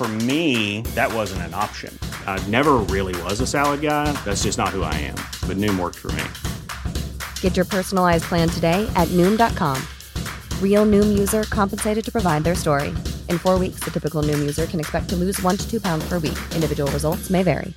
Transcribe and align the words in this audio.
For 0.00 0.08
me, 0.08 0.80
that 0.94 1.12
wasn't 1.12 1.42
an 1.42 1.52
option. 1.52 1.92
I 2.26 2.42
never 2.48 2.78
really 2.88 3.14
was 3.24 3.38
a 3.42 3.46
salad 3.46 3.82
guy. 3.82 4.10
That's 4.24 4.44
just 4.44 4.56
not 4.56 4.70
who 4.70 4.82
I 4.82 4.94
am. 4.94 5.16
But 5.46 5.58
Noom 5.58 5.78
worked 5.78 5.98
for 5.98 6.10
me. 6.12 6.24
Get 7.42 7.54
your 7.54 7.66
personalized 7.66 8.24
plan 8.24 8.48
today 8.48 8.90
at 8.96 9.08
Noom.com. 9.08 9.76
Real 10.62 10.86
Noom 10.86 11.18
user 11.18 11.42
compensated 11.50 12.02
to 12.02 12.10
provide 12.10 12.44
their 12.44 12.54
story. 12.54 12.94
In 13.28 13.36
four 13.36 13.58
weeks, 13.58 13.80
the 13.80 13.90
typical 13.90 14.22
Noom 14.22 14.38
user 14.38 14.64
can 14.64 14.80
expect 14.80 15.10
to 15.10 15.16
lose 15.16 15.38
one 15.42 15.58
to 15.58 15.70
two 15.70 15.82
pounds 15.82 16.08
per 16.08 16.14
week. 16.14 16.38
Individual 16.54 16.90
results 16.92 17.28
may 17.28 17.42
vary. 17.42 17.74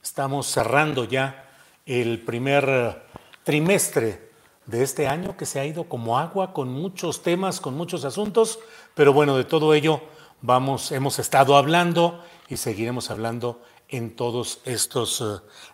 Estamos 0.02 0.46
cerrando 0.46 1.04
ya 1.04 1.46
el 1.84 2.20
primer 2.22 3.02
trimestre 3.44 4.30
de 4.64 4.82
este 4.82 5.06
año 5.06 5.36
que 5.36 5.46
se 5.46 5.60
ha 5.60 5.66
ido 5.66 5.84
como 5.84 6.18
agua 6.18 6.52
con 6.54 6.72
muchos 6.72 7.22
temas, 7.22 7.60
con 7.60 7.74
muchos 7.74 8.04
asuntos, 8.04 8.58
pero 8.94 9.12
bueno, 9.12 9.36
de 9.36 9.44
todo 9.44 9.74
ello 9.74 10.00
vamos 10.40 10.92
hemos 10.92 11.18
estado 11.18 11.56
hablando 11.56 12.22
y 12.48 12.56
seguiremos 12.56 13.10
hablando 13.10 13.60
en 13.88 14.14
todos 14.14 14.60
estos 14.64 15.20
eh, 15.20 15.24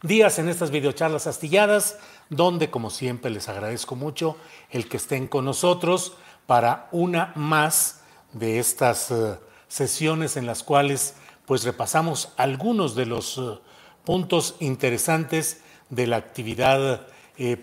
días, 0.02 0.38
en 0.38 0.48
estas 0.48 0.70
videocharlas 0.70 1.26
astilladas, 1.26 1.98
donde 2.30 2.70
como 2.70 2.90
siempre 2.90 3.30
les 3.30 3.48
agradezco 3.48 3.96
mucho 3.96 4.36
el 4.70 4.88
que 4.88 4.96
estén 4.96 5.28
con 5.28 5.44
nosotros 5.44 6.14
para 6.46 6.88
una 6.92 7.32
más 7.34 8.03
de 8.34 8.58
estas 8.58 9.10
eh, 9.10 9.36
sesiones 9.68 10.36
en 10.36 10.46
las 10.46 10.62
cuales 10.62 11.14
pues 11.46 11.64
repasamos 11.64 12.32
algunos 12.36 12.94
de 12.94 13.06
los 13.06 13.38
eh, 13.38 13.58
puntos 14.04 14.56
interesantes 14.60 15.62
de 15.88 16.06
la 16.06 16.16
actividad 16.16 17.06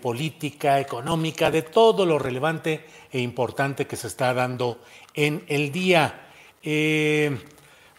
política, 0.02 0.80
económica, 0.80 1.50
de 1.50 1.62
todo 1.62 2.04
lo 2.04 2.18
relevante 2.18 2.84
e 3.10 3.20
importante 3.20 3.86
que 3.86 3.96
se 3.96 4.06
está 4.06 4.34
dando 4.34 4.82
en 5.14 5.44
el 5.48 5.72
día. 5.72 6.28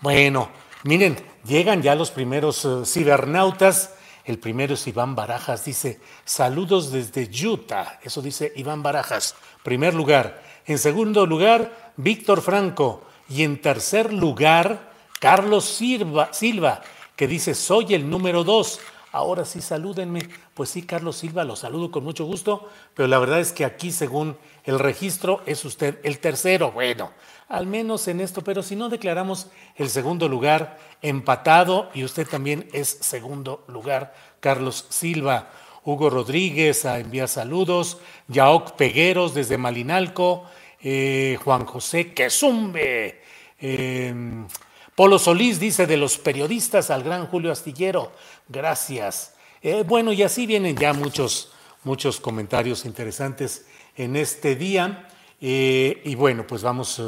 bueno, 0.02 0.50
miren, 0.84 1.18
Llegan 1.46 1.82
ya 1.82 1.96
los 1.96 2.12
primeros 2.12 2.64
eh, 2.64 2.86
cibernautas. 2.86 3.96
El 4.24 4.40
primero 4.40 4.76
es 4.76 4.88
Iván 4.88 5.16
Barajas, 5.16 5.66
dice, 5.66 6.00
saludos 6.24 6.92
desde 6.92 7.30
Utah. 7.46 8.00
Eso 8.02 8.22
dice 8.22 8.54
Iván 8.56 8.82
Barajas, 8.82 9.36
primer 9.64 9.94
lugar. 9.94 10.42
En 10.66 10.78
segundo 10.78 11.26
lugar, 11.26 11.83
Víctor 11.98 12.42
Franco. 12.42 13.04
Y 13.30 13.44
en 13.44 13.62
tercer 13.62 14.14
lugar, 14.14 14.92
Carlos 15.20 15.66
Silva, 15.66 16.82
que 17.16 17.28
dice, 17.28 17.56
soy 17.56 17.94
el 17.94 18.10
número 18.10 18.44
dos. 18.44 18.80
Ahora 19.12 19.46
sí, 19.46 19.62
salúdenme. 19.62 20.28
Pues 20.54 20.70
sí, 20.70 20.84
Carlos 20.84 21.18
Silva, 21.18 21.44
lo 21.44 21.56
saludo 21.56 21.92
con 21.92 22.04
mucho 22.04 22.26
gusto, 22.26 22.68
pero 22.94 23.08
la 23.08 23.20
verdad 23.20 23.40
es 23.40 23.52
que 23.52 23.64
aquí, 23.64 23.92
según 23.92 24.38
el 24.64 24.80
registro, 24.80 25.42
es 25.46 25.64
usted 25.66 26.00
el 26.04 26.20
tercero. 26.20 26.72
Bueno, 26.72 27.12
al 27.48 27.68
menos 27.68 28.08
en 28.08 28.20
esto, 28.20 28.44
pero 28.44 28.64
si 28.64 28.76
no 28.76 28.90
declaramos 28.90 29.48
el 29.76 29.90
segundo 29.90 30.28
lugar 30.28 30.80
empatado 31.02 31.90
y 31.94 32.04
usted 32.04 32.28
también 32.28 32.68
es 32.74 32.88
segundo 32.88 33.64
lugar, 33.68 34.16
Carlos 34.40 34.88
Silva. 34.90 35.52
Hugo 35.86 36.10
Rodríguez 36.10 36.86
envía 36.86 37.28
saludos, 37.28 37.98
Yaoc 38.30 38.72
Pegueros 38.72 39.34
desde 39.34 39.58
Malinalco, 39.58 40.46
eh, 40.84 41.40
Juan 41.44 41.66
José 41.66 42.14
Quesumbe, 42.14 43.22
em, 43.60 44.48
Polo 44.96 45.18
Solís 45.18 45.60
dice 45.60 45.88
de 45.88 45.98
los 45.98 46.18
periodistas 46.20 46.92
al 46.92 47.04
gran 47.04 47.26
Julio 47.26 47.52
Astillero, 47.52 48.12
gracias. 48.48 49.34
Eh, 49.62 49.84
bueno, 49.88 50.14
y 50.14 50.22
así 50.22 50.46
vienen 50.46 50.76
ya 50.76 50.94
muchos, 50.94 51.54
muchos 51.84 52.20
comentarios 52.20 52.86
interesantes 52.86 53.66
en 53.96 54.16
este 54.16 54.56
día. 54.56 55.08
Eh, 55.42 56.02
y 56.04 56.16
bueno, 56.16 56.46
pues 56.46 56.62
vamos 56.62 57.02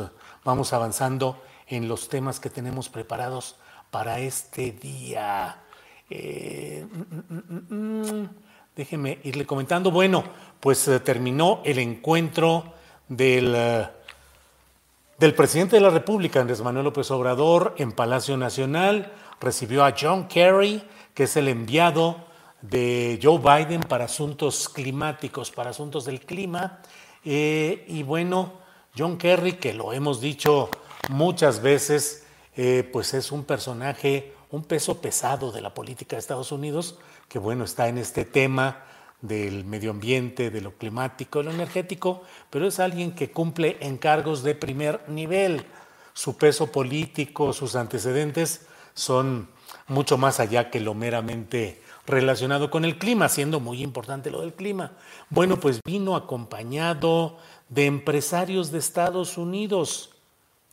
vamos 0.45 0.71
avanzando 0.71 1.41
en 1.67 1.89
los 1.89 2.07
temas 2.07 2.39
que 2.39 2.49
tenemos 2.49 2.87
preparados 2.87 3.57
para 3.91 4.19
este 4.19 4.71
día. 4.71 5.59
Eh, 6.09 6.85
mm, 6.89 7.33
mm, 7.33 8.21
mm, 8.21 8.29
déjeme 8.75 9.19
irle 9.23 9.45
comentando. 9.45 9.91
Bueno, 9.91 10.23
pues 10.59 10.87
eh, 10.87 10.99
terminó 10.99 11.61
el 11.65 11.79
encuentro 11.79 12.74
del, 13.07 13.53
eh, 13.55 13.87
del 15.17 15.33
presidente 15.33 15.75
de 15.75 15.81
la 15.81 15.89
República, 15.89 16.41
Andrés 16.41 16.61
Manuel 16.61 16.85
López 16.85 17.09
Obrador, 17.11 17.75
en 17.77 17.91
Palacio 17.91 18.37
Nacional. 18.37 19.11
Recibió 19.39 19.83
a 19.83 19.93
John 19.99 20.27
Kerry, 20.27 20.83
que 21.13 21.23
es 21.23 21.37
el 21.37 21.47
enviado 21.47 22.25
de 22.61 23.19
Joe 23.21 23.37
Biden 23.39 23.81
para 23.81 24.05
asuntos 24.05 24.69
climáticos, 24.69 25.51
para 25.51 25.69
asuntos 25.71 26.05
del 26.05 26.21
clima. 26.21 26.79
y 27.23 28.03
bueno, 28.03 28.53
John 28.97 29.17
Kerry, 29.17 29.53
que 29.53 29.73
lo 29.73 29.91
hemos 29.91 30.21
dicho 30.21 30.69
muchas 31.09 31.61
veces, 31.61 32.25
eh, 32.55 32.89
pues 32.91 33.13
es 33.13 33.31
un 33.31 33.43
personaje, 33.43 34.33
un 34.51 34.63
peso 34.63 35.01
pesado 35.01 35.51
de 35.51 35.61
la 35.61 35.73
política 35.73 36.15
de 36.15 36.21
Estados 36.21 36.53
Unidos, 36.53 36.97
que 37.27 37.37
bueno, 37.37 37.65
está 37.65 37.89
en 37.89 37.97
este 37.97 38.23
tema 38.23 38.85
del 39.21 39.65
medio 39.65 39.91
ambiente, 39.91 40.51
de 40.51 40.61
lo 40.61 40.73
climático, 40.73 41.39
de 41.39 41.45
lo 41.45 41.51
energético, 41.51 42.23
pero 42.49 42.67
es 42.67 42.79
alguien 42.79 43.13
que 43.13 43.31
cumple 43.31 43.77
encargos 43.79 44.43
de 44.43 44.55
primer 44.55 45.07
nivel. 45.09 45.65
Su 46.13 46.37
peso 46.37 46.71
político, 46.71 47.53
sus 47.53 47.75
antecedentes 47.75 48.67
son 48.93 49.49
mucho 49.87 50.17
más 50.17 50.39
allá 50.39 50.69
que 50.69 50.79
lo 50.79 50.93
meramente 50.93 51.81
relacionado 52.05 52.69
con 52.69 52.85
el 52.85 52.97
clima, 52.97 53.29
siendo 53.29 53.59
muy 53.59 53.81
importante 53.81 54.29
lo 54.29 54.41
del 54.41 54.53
clima. 54.53 54.91
Bueno, 55.29 55.59
pues 55.59 55.81
vino 55.83 56.15
acompañado 56.15 57.37
de 57.69 57.85
empresarios 57.85 58.71
de 58.71 58.79
Estados 58.79 59.37
Unidos. 59.37 60.11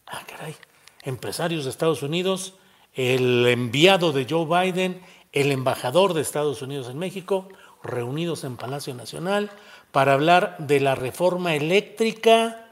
Ah, 0.07 0.23
caray, 0.27 0.55
empresarios 1.03 1.65
de 1.65 1.71
Estados 1.71 2.03
Unidos, 2.03 2.55
el 2.95 3.47
enviado 3.47 4.13
de 4.13 4.27
Joe 4.29 4.45
Biden, 4.45 5.01
el 5.33 5.51
embajador 5.51 6.13
de 6.13 6.21
Estados 6.21 6.61
Unidos 6.61 6.89
en 6.91 6.99
México, 6.99 7.49
reunidos 7.83 8.45
en 8.45 8.57
Palacio 8.57 8.95
Nacional 8.95 9.51
para 9.91 10.15
hablar 10.15 10.57
de 10.59 10.81
la 10.81 10.95
reforma 10.95 11.55
eléctrica 11.55 12.67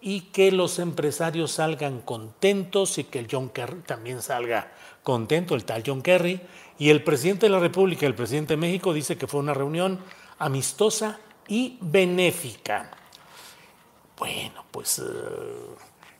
y 0.00 0.22
que 0.22 0.50
los 0.50 0.78
empresarios 0.78 1.52
salgan 1.52 2.00
contentos 2.00 2.98
y 2.98 3.04
que 3.04 3.18
el 3.18 3.28
John 3.30 3.50
Kerry 3.50 3.80
también 3.80 4.22
salga 4.22 4.72
contento, 5.02 5.54
el 5.54 5.64
tal 5.64 5.82
John 5.86 6.02
Kerry. 6.02 6.40
Y 6.78 6.88
el 6.88 7.04
presidente 7.04 7.46
de 7.46 7.50
la 7.50 7.58
República, 7.58 8.06
el 8.06 8.14
presidente 8.14 8.54
de 8.54 8.58
México, 8.58 8.94
dice 8.94 9.18
que 9.18 9.26
fue 9.26 9.40
una 9.40 9.52
reunión 9.52 9.98
amistosa 10.38 11.20
y 11.48 11.76
benéfica. 11.82 12.90
Bueno, 14.18 14.64
pues, 14.70 14.98
eh, 14.98 15.02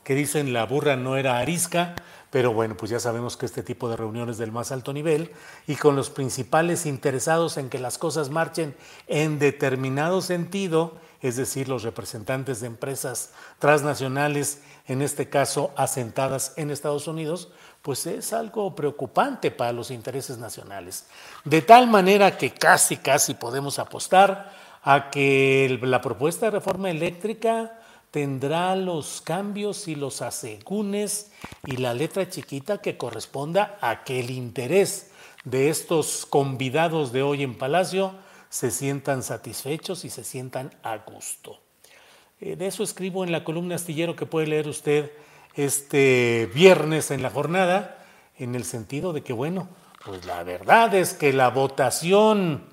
que 0.03 0.15
dicen 0.15 0.53
la 0.53 0.65
burra 0.65 0.95
no 0.95 1.17
era 1.17 1.37
arisca, 1.37 1.95
Pero 2.31 2.53
bueno, 2.53 2.77
pues 2.77 2.89
ya 2.89 2.99
sabemos 2.99 3.35
que 3.35 3.45
este 3.45 3.61
tipo 3.61 3.89
de 3.89 3.97
reuniones 3.97 4.37
del 4.37 4.53
más 4.53 4.71
alto 4.71 4.93
nivel 4.93 5.31
y 5.67 5.75
con 5.75 5.97
los 5.97 6.09
principales 6.09 6.85
interesados 6.85 7.57
en 7.57 7.69
que 7.69 7.77
las 7.77 7.97
cosas 7.97 8.29
marchen 8.29 8.73
en 9.07 9.37
determinado 9.37 10.21
sentido, 10.21 10.95
es 11.21 11.35
decir, 11.35 11.67
los 11.67 11.83
representantes 11.83 12.61
de 12.61 12.67
empresas 12.67 13.31
transnacionales, 13.59 14.61
en 14.87 15.01
este 15.01 15.27
caso 15.27 15.71
asentadas 15.75 16.53
en 16.55 16.71
Estados 16.71 17.07
Unidos, 17.07 17.49
pues 17.81 18.05
es 18.07 18.31
algo 18.31 18.75
preocupante 18.75 19.51
para 19.51 19.73
los 19.73 19.91
intereses 19.91 20.37
nacionales. 20.37 21.07
De 21.43 21.61
tal 21.61 21.87
manera 21.87 22.37
que 22.37 22.51
casi, 22.51 22.95
casi 22.95 23.33
podemos 23.33 23.77
apostar 23.77 24.53
a 24.83 25.09
que 25.11 25.77
la 25.81 26.01
propuesta 26.01 26.45
de 26.45 26.51
reforma 26.51 26.89
eléctrica 26.89 27.77
tendrá 28.11 28.75
los 28.75 29.21
cambios 29.21 29.87
y 29.87 29.95
los 29.95 30.21
asegúnes 30.21 31.31
y 31.65 31.77
la 31.77 31.93
letra 31.93 32.29
chiquita 32.29 32.79
que 32.79 32.97
corresponda 32.97 33.77
a 33.81 34.03
que 34.03 34.19
el 34.19 34.29
interés 34.29 35.11
de 35.45 35.69
estos 35.69 36.25
convidados 36.25 37.13
de 37.13 37.23
hoy 37.23 37.43
en 37.43 37.57
Palacio 37.57 38.13
se 38.49 38.69
sientan 38.69 39.23
satisfechos 39.23 40.03
y 40.03 40.09
se 40.09 40.25
sientan 40.25 40.71
a 40.83 40.97
gusto. 40.97 41.61
Eh, 42.41 42.57
de 42.57 42.67
eso 42.67 42.83
escribo 42.83 43.23
en 43.23 43.31
la 43.31 43.45
columna 43.45 43.75
astillero 43.75 44.15
que 44.15 44.25
puede 44.25 44.47
leer 44.47 44.67
usted 44.67 45.11
este 45.55 46.49
viernes 46.53 47.11
en 47.11 47.23
la 47.23 47.29
jornada, 47.29 48.05
en 48.37 48.55
el 48.55 48.65
sentido 48.65 49.13
de 49.13 49.23
que, 49.23 49.33
bueno, 49.33 49.69
pues 50.03 50.25
la 50.25 50.43
verdad 50.43 50.93
es 50.95 51.13
que 51.13 51.31
la 51.31 51.49
votación 51.49 52.65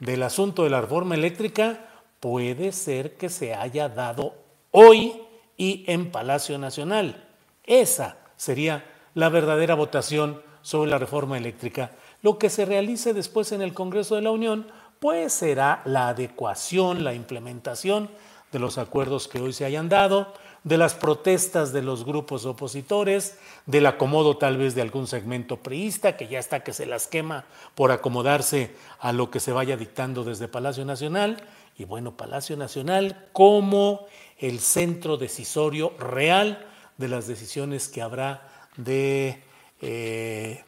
del 0.00 0.22
asunto 0.22 0.64
de 0.64 0.70
la 0.70 0.80
reforma 0.80 1.14
eléctrica 1.14 1.88
puede 2.20 2.72
ser 2.72 3.16
que 3.16 3.28
se 3.28 3.54
haya 3.54 3.88
dado 3.88 4.47
hoy 4.70 5.22
y 5.56 5.84
en 5.86 6.10
Palacio 6.10 6.58
Nacional. 6.58 7.28
Esa 7.64 8.16
sería 8.36 8.84
la 9.14 9.28
verdadera 9.28 9.74
votación 9.74 10.42
sobre 10.62 10.90
la 10.90 10.98
reforma 10.98 11.36
eléctrica. 11.36 11.92
Lo 12.22 12.38
que 12.38 12.50
se 12.50 12.64
realice 12.64 13.14
después 13.14 13.52
en 13.52 13.62
el 13.62 13.74
Congreso 13.74 14.14
de 14.14 14.22
la 14.22 14.30
Unión, 14.30 14.66
pues 15.00 15.32
será 15.32 15.82
la 15.84 16.08
adecuación, 16.08 17.04
la 17.04 17.14
implementación 17.14 18.10
de 18.52 18.58
los 18.58 18.78
acuerdos 18.78 19.28
que 19.28 19.40
hoy 19.40 19.52
se 19.52 19.64
hayan 19.64 19.88
dado, 19.88 20.32
de 20.64 20.78
las 20.78 20.94
protestas 20.94 21.72
de 21.72 21.82
los 21.82 22.04
grupos 22.04 22.44
opositores, 22.44 23.38
del 23.66 23.86
acomodo 23.86 24.36
tal 24.36 24.56
vez 24.56 24.74
de 24.74 24.82
algún 24.82 25.06
segmento 25.06 25.58
priista 25.58 26.16
que 26.16 26.28
ya 26.28 26.38
está 26.38 26.60
que 26.60 26.72
se 26.72 26.86
las 26.86 27.06
quema 27.06 27.44
por 27.74 27.92
acomodarse 27.92 28.74
a 28.98 29.12
lo 29.12 29.30
que 29.30 29.40
se 29.40 29.52
vaya 29.52 29.76
dictando 29.76 30.24
desde 30.24 30.48
Palacio 30.48 30.84
Nacional. 30.84 31.42
Y 31.78 31.84
bueno, 31.84 32.16
Palacio 32.16 32.56
Nacional 32.56 33.28
como 33.32 34.06
el 34.36 34.58
centro 34.58 35.16
decisorio 35.16 35.94
real 35.98 36.66
de 36.96 37.08
las 37.08 37.26
decisiones 37.26 37.88
que 37.88 38.02
habrá 38.02 38.48
de 38.76 39.42
eh, 39.80 40.64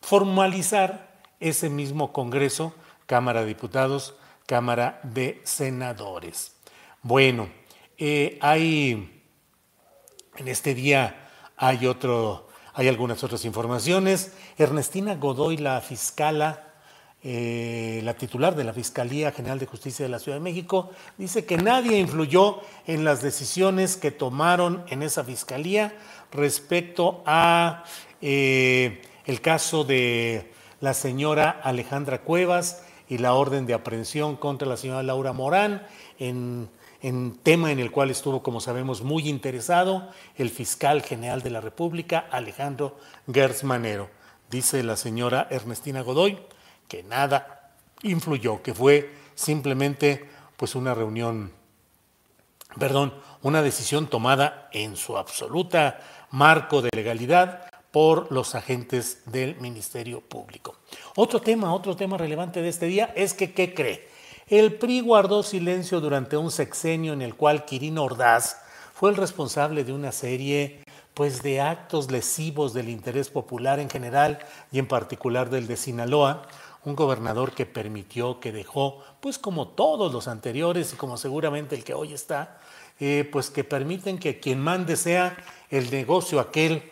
formalizar 0.00 1.20
ese 1.38 1.68
mismo 1.68 2.12
Congreso, 2.12 2.74
Cámara 3.06 3.42
de 3.42 3.48
Diputados, 3.48 4.14
Cámara 4.46 5.00
de 5.02 5.40
Senadores. 5.44 6.56
Bueno, 7.02 7.50
eh, 7.98 8.38
hay 8.40 9.20
en 10.36 10.48
este 10.48 10.74
día 10.74 11.28
hay 11.56 11.86
otro, 11.86 12.48
hay 12.72 12.88
algunas 12.88 13.22
otras 13.22 13.44
informaciones. 13.44 14.32
Ernestina 14.56 15.14
Godoy, 15.16 15.58
la 15.58 15.80
fiscala 15.82 16.69
eh, 17.22 18.00
la 18.02 18.14
titular 18.14 18.56
de 18.56 18.64
la 18.64 18.72
Fiscalía 18.72 19.30
General 19.30 19.58
de 19.58 19.66
Justicia 19.66 20.04
de 20.04 20.08
la 20.08 20.18
Ciudad 20.18 20.38
de 20.38 20.42
México, 20.42 20.90
dice 21.18 21.44
que 21.44 21.58
nadie 21.58 21.98
influyó 21.98 22.60
en 22.86 23.04
las 23.04 23.20
decisiones 23.20 23.98
que 23.98 24.10
tomaron 24.10 24.84
en 24.88 25.02
esa 25.02 25.22
fiscalía 25.22 25.92
respecto 26.32 27.22
a 27.26 27.84
eh, 28.22 29.02
el 29.26 29.42
caso 29.42 29.84
de 29.84 30.50
la 30.80 30.94
señora 30.94 31.50
Alejandra 31.50 32.22
Cuevas 32.22 32.84
y 33.06 33.18
la 33.18 33.34
orden 33.34 33.66
de 33.66 33.74
aprehensión 33.74 34.36
contra 34.36 34.66
la 34.66 34.78
señora 34.78 35.02
Laura 35.02 35.34
Morán 35.34 35.86
en, 36.18 36.70
en 37.02 37.36
tema 37.42 37.70
en 37.70 37.80
el 37.80 37.90
cual 37.90 38.10
estuvo, 38.10 38.42
como 38.42 38.60
sabemos, 38.60 39.02
muy 39.02 39.28
interesado 39.28 40.08
el 40.36 40.48
fiscal 40.48 41.02
general 41.02 41.42
de 41.42 41.50
la 41.50 41.60
República, 41.60 42.26
Alejandro 42.30 42.96
Gersmanero. 43.30 44.08
Dice 44.50 44.82
la 44.82 44.96
señora 44.96 45.46
Ernestina 45.50 46.00
Godoy, 46.00 46.38
que 46.90 47.04
nada 47.04 47.70
influyó, 48.02 48.62
que 48.62 48.74
fue 48.74 49.14
simplemente 49.36 50.28
pues 50.56 50.74
una 50.74 50.92
reunión, 50.92 51.52
perdón, 52.78 53.14
una 53.42 53.62
decisión 53.62 54.08
tomada 54.08 54.68
en 54.72 54.96
su 54.96 55.16
absoluta 55.16 56.00
marco 56.32 56.82
de 56.82 56.90
legalidad 56.92 57.70
por 57.92 58.30
los 58.32 58.56
agentes 58.56 59.22
del 59.26 59.56
Ministerio 59.60 60.20
Público. 60.20 60.76
Otro 61.14 61.40
tema, 61.40 61.72
otro 61.72 61.96
tema 61.96 62.18
relevante 62.18 62.60
de 62.60 62.68
este 62.68 62.86
día 62.86 63.12
es 63.14 63.34
que, 63.34 63.52
¿qué 63.52 63.72
cree? 63.72 64.08
El 64.48 64.74
PRI 64.74 65.00
guardó 65.00 65.44
silencio 65.44 66.00
durante 66.00 66.36
un 66.36 66.50
sexenio 66.50 67.12
en 67.12 67.22
el 67.22 67.36
cual 67.36 67.64
Quirino 67.64 68.02
Ordaz 68.02 68.56
fue 68.94 69.10
el 69.10 69.16
responsable 69.16 69.84
de 69.84 69.92
una 69.92 70.10
serie 70.10 70.82
pues 71.14 71.42
de 71.42 71.60
actos 71.60 72.10
lesivos 72.10 72.72
del 72.72 72.88
interés 72.88 73.28
popular 73.30 73.78
en 73.78 73.90
general 73.90 74.38
y 74.72 74.78
en 74.78 74.86
particular 74.86 75.50
del 75.50 75.66
de 75.66 75.76
Sinaloa, 75.76 76.42
un 76.84 76.96
gobernador 76.96 77.52
que 77.52 77.66
permitió, 77.66 78.40
que 78.40 78.52
dejó, 78.52 79.02
pues 79.20 79.38
como 79.38 79.68
todos 79.68 80.12
los 80.12 80.28
anteriores 80.28 80.92
y 80.92 80.96
como 80.96 81.16
seguramente 81.16 81.74
el 81.74 81.84
que 81.84 81.94
hoy 81.94 82.14
está, 82.14 82.58
eh, 82.98 83.28
pues 83.30 83.50
que 83.50 83.64
permiten 83.64 84.18
que 84.18 84.40
quien 84.40 84.60
mande 84.60 84.96
sea 84.96 85.36
el 85.70 85.90
negocio 85.90 86.40
aquel. 86.40 86.82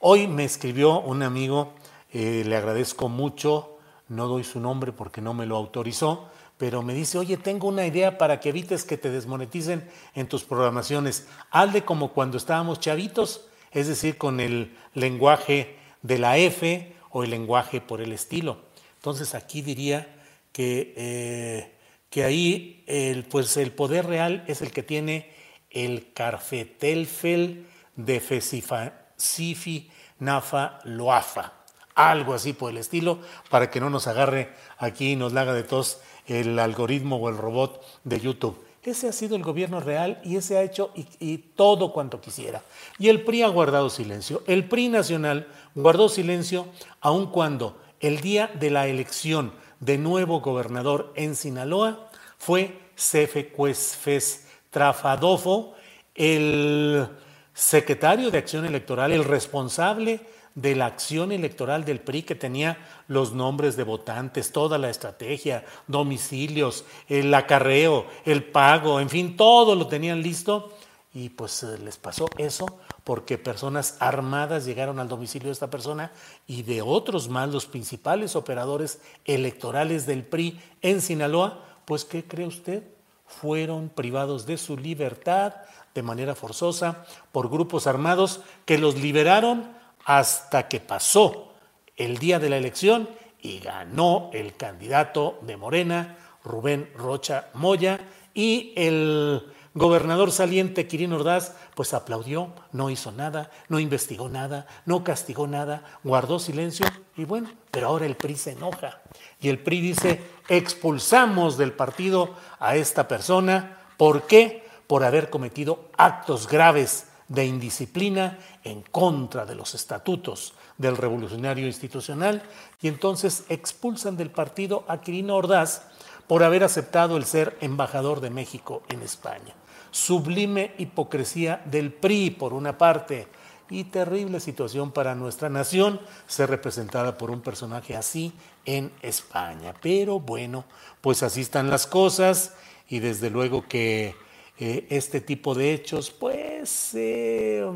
Hoy 0.00 0.26
me 0.26 0.44
escribió 0.44 1.00
un 1.00 1.22
amigo, 1.22 1.72
eh, 2.12 2.44
le 2.46 2.56
agradezco 2.56 3.08
mucho, 3.08 3.78
no 4.08 4.28
doy 4.28 4.44
su 4.44 4.60
nombre 4.60 4.92
porque 4.92 5.20
no 5.20 5.34
me 5.34 5.46
lo 5.46 5.56
autorizó, 5.56 6.28
pero 6.58 6.82
me 6.82 6.94
dice, 6.94 7.18
oye, 7.18 7.36
tengo 7.36 7.66
una 7.66 7.86
idea 7.86 8.18
para 8.18 8.38
que 8.38 8.50
evites 8.50 8.84
que 8.84 8.96
te 8.96 9.10
desmoneticen 9.10 9.88
en 10.14 10.28
tus 10.28 10.44
programaciones. 10.44 11.26
Hazle 11.50 11.84
como 11.84 12.12
cuando 12.12 12.36
estábamos 12.36 12.78
chavitos, 12.78 13.46
es 13.72 13.88
decir, 13.88 14.18
con 14.18 14.38
el 14.38 14.76
lenguaje 14.94 15.76
de 16.02 16.18
la 16.18 16.36
F 16.36 16.94
o 17.10 17.24
el 17.24 17.30
lenguaje 17.30 17.80
por 17.80 18.00
el 18.00 18.12
estilo. 18.12 18.58
Entonces 19.02 19.34
aquí 19.34 19.62
diría 19.62 20.06
que, 20.52 20.94
eh, 20.96 21.72
que 22.08 22.22
ahí 22.22 22.84
el, 22.86 23.24
pues 23.24 23.56
el 23.56 23.72
poder 23.72 24.06
real 24.06 24.44
es 24.46 24.62
el 24.62 24.70
que 24.70 24.84
tiene 24.84 25.28
el 25.70 26.12
Carfetelfel 26.12 27.66
de 27.96 28.20
Fesifi 28.20 29.90
Nafa 30.20 30.78
Loafa, 30.84 31.52
algo 31.96 32.32
así 32.32 32.52
por 32.52 32.70
el 32.70 32.78
estilo, 32.78 33.18
para 33.50 33.72
que 33.72 33.80
no 33.80 33.90
nos 33.90 34.06
agarre 34.06 34.52
aquí 34.78 35.10
y 35.10 35.16
nos 35.16 35.34
haga 35.34 35.52
de 35.52 35.64
tos 35.64 35.98
el 36.28 36.56
algoritmo 36.60 37.16
o 37.16 37.28
el 37.28 37.38
robot 37.38 37.84
de 38.04 38.20
YouTube. 38.20 38.64
Ese 38.84 39.08
ha 39.08 39.12
sido 39.12 39.34
el 39.34 39.42
gobierno 39.42 39.80
real 39.80 40.20
y 40.22 40.36
ese 40.36 40.58
ha 40.58 40.62
hecho 40.62 40.92
y, 40.94 41.08
y, 41.18 41.38
todo 41.38 41.92
cuanto 41.92 42.20
quisiera. 42.20 42.62
Y 43.00 43.08
el 43.08 43.24
PRI 43.24 43.42
ha 43.42 43.48
guardado 43.48 43.90
silencio. 43.90 44.44
El 44.46 44.68
PRI 44.68 44.88
nacional 44.88 45.48
guardó 45.74 46.08
silencio 46.08 46.66
aun 47.00 47.26
cuando 47.32 47.82
el 48.02 48.20
día 48.20 48.48
de 48.48 48.70
la 48.70 48.88
elección 48.88 49.52
de 49.80 49.96
nuevo 49.96 50.40
gobernador 50.40 51.12
en 51.16 51.34
Sinaloa 51.34 52.10
fue 52.36 52.78
Cefe 52.96 53.48
Cuesfes 53.48 54.48
Trafadofo, 54.70 55.74
el 56.14 57.06
secretario 57.54 58.30
de 58.30 58.38
Acción 58.38 58.64
Electoral, 58.64 59.12
el 59.12 59.24
responsable 59.24 60.20
de 60.54 60.74
la 60.74 60.86
acción 60.86 61.32
electoral 61.32 61.84
del 61.84 62.00
PRI 62.00 62.24
que 62.24 62.34
tenía 62.34 62.76
los 63.06 63.32
nombres 63.32 63.76
de 63.76 63.84
votantes, 63.84 64.52
toda 64.52 64.78
la 64.78 64.90
estrategia, 64.90 65.64
domicilios, 65.86 66.84
el 67.08 67.32
acarreo, 67.32 68.06
el 68.24 68.44
pago, 68.44 69.00
en 69.00 69.08
fin, 69.08 69.36
todo 69.36 69.74
lo 69.74 69.86
tenían 69.86 70.22
listo 70.22 70.72
y 71.14 71.28
pues 71.28 71.62
eh, 71.62 71.78
les 71.78 71.96
pasó 71.96 72.28
eso 72.36 72.66
porque 73.04 73.38
personas 73.38 73.96
armadas 73.98 74.64
llegaron 74.64 74.98
al 74.98 75.08
domicilio 75.08 75.48
de 75.48 75.52
esta 75.52 75.70
persona 75.70 76.12
y 76.46 76.62
de 76.62 76.82
otros 76.82 77.28
más, 77.28 77.48
los 77.48 77.66
principales 77.66 78.36
operadores 78.36 79.00
electorales 79.24 80.06
del 80.06 80.24
PRI 80.24 80.60
en 80.82 81.00
Sinaloa, 81.00 81.64
pues 81.84 82.04
¿qué 82.04 82.24
cree 82.24 82.46
usted? 82.46 82.84
Fueron 83.26 83.88
privados 83.88 84.46
de 84.46 84.56
su 84.56 84.76
libertad 84.76 85.54
de 85.94 86.02
manera 86.02 86.34
forzosa 86.34 87.04
por 87.32 87.50
grupos 87.50 87.86
armados 87.86 88.40
que 88.64 88.78
los 88.78 88.96
liberaron 88.96 89.72
hasta 90.04 90.68
que 90.68 90.80
pasó 90.80 91.52
el 91.96 92.18
día 92.18 92.38
de 92.38 92.50
la 92.50 92.56
elección 92.56 93.08
y 93.40 93.58
ganó 93.58 94.30
el 94.32 94.56
candidato 94.56 95.38
de 95.42 95.56
Morena, 95.56 96.16
Rubén 96.44 96.90
Rocha 96.96 97.48
Moya, 97.54 98.00
y 98.34 98.72
el 98.76 99.42
gobernador 99.74 100.32
saliente 100.32 100.86
Quirino 100.86 101.16
Ordaz 101.16 101.54
pues 101.74 101.94
aplaudió, 101.94 102.52
no 102.72 102.90
hizo 102.90 103.12
nada, 103.12 103.50
no 103.68 103.78
investigó 103.78 104.28
nada, 104.28 104.66
no 104.84 105.04
castigó 105.04 105.46
nada, 105.46 105.84
guardó 106.04 106.38
silencio 106.38 106.86
y 107.16 107.24
bueno, 107.24 107.50
pero 107.70 107.88
ahora 107.88 108.06
el 108.06 108.16
PRI 108.16 108.36
se 108.36 108.52
enoja 108.52 109.00
y 109.40 109.48
el 109.48 109.58
PRI 109.58 109.80
dice, 109.80 110.22
expulsamos 110.48 111.56
del 111.56 111.72
partido 111.72 112.34
a 112.58 112.76
esta 112.76 113.08
persona, 113.08 113.78
¿por 113.96 114.26
qué? 114.26 114.66
Por 114.86 115.04
haber 115.04 115.30
cometido 115.30 115.88
actos 115.96 116.48
graves 116.48 117.06
de 117.28 117.46
indisciplina 117.46 118.38
en 118.64 118.82
contra 118.82 119.46
de 119.46 119.54
los 119.54 119.74
estatutos 119.74 120.52
del 120.76 120.96
revolucionario 120.98 121.66
institucional 121.66 122.42
y 122.82 122.88
entonces 122.88 123.44
expulsan 123.48 124.16
del 124.16 124.30
partido 124.30 124.84
a 124.88 125.00
Quirino 125.00 125.36
Ordaz 125.36 125.82
por 126.26 126.42
haber 126.42 126.64
aceptado 126.64 127.16
el 127.16 127.24
ser 127.24 127.56
embajador 127.60 128.20
de 128.20 128.30
México 128.30 128.82
en 128.88 129.02
España. 129.02 129.54
Sublime 129.90 130.74
hipocresía 130.78 131.62
del 131.66 131.92
PRI, 131.92 132.30
por 132.30 132.52
una 132.52 132.78
parte, 132.78 133.28
y 133.72 133.84
terrible 133.84 134.38
situación 134.38 134.92
para 134.92 135.14
nuestra 135.14 135.48
nación 135.48 136.00
ser 136.26 136.50
representada 136.50 137.16
por 137.16 137.30
un 137.30 137.40
personaje 137.40 137.96
así 137.96 138.32
en 138.66 138.92
España. 139.00 139.74
Pero 139.80 140.20
bueno, 140.20 140.64
pues 141.00 141.22
así 141.22 141.40
están 141.40 141.70
las 141.70 141.86
cosas 141.86 142.54
y 142.88 142.98
desde 142.98 143.30
luego 143.30 143.66
que 143.66 144.14
eh, 144.58 144.86
este 144.90 145.22
tipo 145.22 145.54
de 145.54 145.72
hechos, 145.72 146.10
pues, 146.10 146.94
eh, 146.94 147.66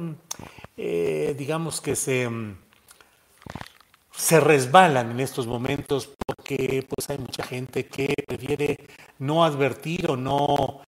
eh, 0.76 1.34
digamos 1.38 1.80
que 1.80 1.96
se, 1.96 2.28
se 4.16 4.40
resbalan 4.40 5.10
en 5.10 5.20
estos 5.20 5.46
momentos 5.46 6.10
porque 6.26 6.86
pues 6.88 7.10
hay 7.10 7.18
mucha 7.18 7.44
gente 7.44 7.86
que 7.86 8.14
prefiere 8.26 8.78
no 9.18 9.44
advertir 9.44 10.10
o 10.10 10.16
no 10.16 10.80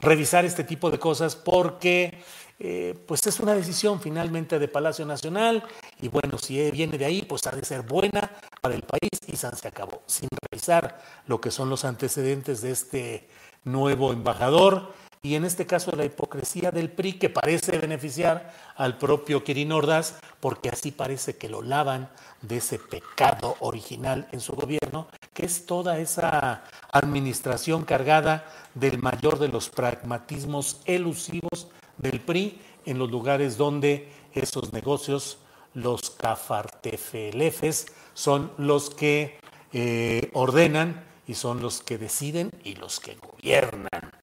revisar 0.00 0.44
este 0.44 0.64
tipo 0.64 0.90
de 0.90 0.98
cosas 0.98 1.36
porque 1.36 2.22
eh, 2.62 2.94
pues 3.06 3.26
es 3.26 3.40
una 3.40 3.54
decisión 3.54 4.00
finalmente 4.00 4.58
de 4.58 4.68
Palacio 4.68 5.06
Nacional 5.06 5.64
y 6.02 6.08
bueno, 6.08 6.36
si 6.36 6.70
viene 6.70 6.98
de 6.98 7.06
ahí, 7.06 7.22
pues 7.22 7.46
ha 7.46 7.52
de 7.52 7.64
ser 7.64 7.82
buena 7.82 8.30
para 8.60 8.74
el 8.74 8.82
país 8.82 9.10
y 9.26 9.34
se 9.36 9.46
acabó, 9.66 10.02
sin 10.04 10.28
revisar 10.50 11.00
lo 11.26 11.40
que 11.40 11.50
son 11.50 11.70
los 11.70 11.86
antecedentes 11.86 12.60
de 12.60 12.70
este 12.70 13.28
nuevo 13.64 14.12
embajador 14.12 14.92
y 15.22 15.34
en 15.34 15.44
este 15.44 15.66
caso 15.66 15.92
la 15.92 16.04
hipocresía 16.04 16.70
del 16.70 16.90
PRI 16.90 17.14
que 17.14 17.28
parece 17.28 17.78
beneficiar 17.78 18.52
al 18.76 18.96
propio 18.96 19.44
Quirino 19.44 19.76
Ordaz 19.76 20.18
porque 20.40 20.70
así 20.70 20.92
parece 20.92 21.36
que 21.36 21.50
lo 21.50 21.60
lavan 21.60 22.08
de 22.40 22.56
ese 22.56 22.78
pecado 22.78 23.56
original 23.60 24.28
en 24.32 24.40
su 24.40 24.54
gobierno, 24.54 25.08
que 25.34 25.44
es 25.44 25.66
toda 25.66 25.98
esa 25.98 26.64
administración 26.90 27.84
cargada 27.84 28.46
del 28.74 28.98
mayor 28.98 29.38
de 29.38 29.48
los 29.48 29.68
pragmatismos 29.68 30.80
elusivos 30.86 31.68
del 31.98 32.20
PRI 32.20 32.58
en 32.86 32.98
los 32.98 33.10
lugares 33.10 33.58
donde 33.58 34.08
esos 34.32 34.72
negocios, 34.72 35.38
los 35.74 36.10
cafartefelefes, 36.10 37.88
son 38.14 38.52
los 38.56 38.88
que 38.88 39.38
eh, 39.72 40.30
ordenan 40.32 41.04
y 41.26 41.34
son 41.34 41.60
los 41.60 41.82
que 41.82 41.98
deciden 41.98 42.50
y 42.64 42.76
los 42.76 43.00
que 43.00 43.16
gobiernan. 43.16 44.19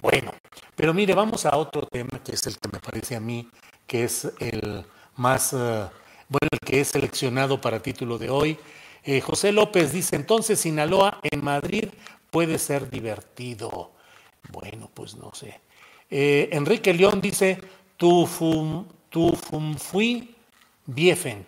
Bueno, 0.00 0.32
pero 0.74 0.94
mire, 0.94 1.14
vamos 1.14 1.44
a 1.44 1.56
otro 1.56 1.86
tema 1.86 2.22
que 2.24 2.32
es 2.32 2.46
el 2.46 2.58
que 2.58 2.68
me 2.72 2.80
parece 2.80 3.16
a 3.16 3.20
mí 3.20 3.48
que 3.86 4.04
es 4.04 4.32
el 4.38 4.84
más, 5.16 5.52
eh, 5.52 5.56
bueno, 6.28 6.48
el 6.52 6.60
que 6.60 6.80
es 6.80 6.88
seleccionado 6.88 7.60
para 7.60 7.82
título 7.82 8.18
de 8.18 8.30
hoy. 8.30 8.56
Eh, 9.02 9.20
José 9.20 9.50
López 9.50 9.92
dice, 9.92 10.14
entonces 10.14 10.60
Sinaloa 10.60 11.18
en 11.24 11.42
Madrid 11.42 11.88
puede 12.30 12.58
ser 12.58 12.88
divertido. 12.88 13.90
Bueno, 14.52 14.88
pues 14.94 15.16
no 15.16 15.34
sé. 15.34 15.60
Eh, 16.08 16.50
Enrique 16.52 16.94
León 16.94 17.20
dice, 17.20 17.60
tu 17.96 18.28
fum, 18.28 18.86
tu 19.08 19.32
fum 19.32 19.76
fui 19.76 20.36
biefen. 20.86 21.44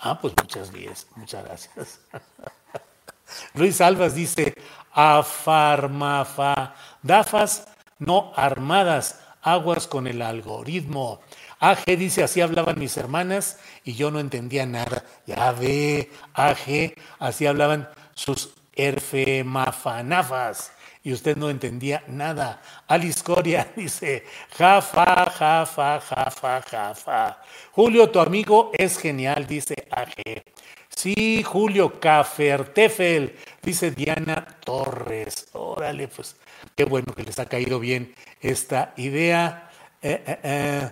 Ah, 0.00 0.18
pues 0.20 0.34
muchas 0.42 0.72
gracias, 0.72 1.06
muchas 1.14 1.44
gracias. 1.44 2.00
Luis 3.54 3.80
Alvas 3.80 4.16
dice, 4.16 4.52
afarmafa, 4.92 6.74
dafas 7.02 7.68
no 7.98 8.32
armadas, 8.36 9.20
aguas 9.42 9.86
con 9.86 10.06
el 10.06 10.22
algoritmo. 10.22 11.20
AG 11.60 11.84
dice, 11.98 12.22
así 12.24 12.40
hablaban 12.40 12.78
mis 12.78 12.96
hermanas 12.96 13.58
y 13.84 13.94
yo 13.94 14.10
no 14.10 14.20
entendía 14.20 14.66
nada. 14.66 15.04
Ya 15.26 15.52
ve, 15.52 16.10
AG, 16.34 16.94
así 17.18 17.46
hablaban 17.46 17.88
sus 18.14 18.54
erfemafanafas 18.74 20.72
y 21.04 21.12
usted 21.12 21.36
no 21.36 21.50
entendía 21.50 22.02
nada. 22.08 22.62
Alice 22.88 23.22
Coria 23.22 23.70
dice, 23.76 24.24
jafa, 24.56 25.30
jafa, 25.30 26.00
jafa, 26.00 26.62
jafa. 26.62 27.38
Julio, 27.72 28.10
tu 28.10 28.20
amigo 28.20 28.72
es 28.72 28.98
genial, 28.98 29.46
dice 29.46 29.74
AG. 29.90 30.42
Sí, 30.88 31.42
Julio, 31.42 32.00
Cafertefel, 32.00 33.36
dice 33.62 33.90
Diana 33.90 34.46
Torres. 34.64 35.48
Órale, 35.52 36.08
pues 36.08 36.36
qué 36.74 36.84
bueno 36.84 37.14
que 37.14 37.24
les 37.24 37.38
ha 37.38 37.46
caído 37.46 37.80
bien 37.80 38.14
esta 38.40 38.92
idea. 38.96 39.70
Eh, 40.02 40.22
eh, 40.26 40.38
eh, 40.42 40.90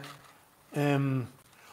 em, 0.74 1.26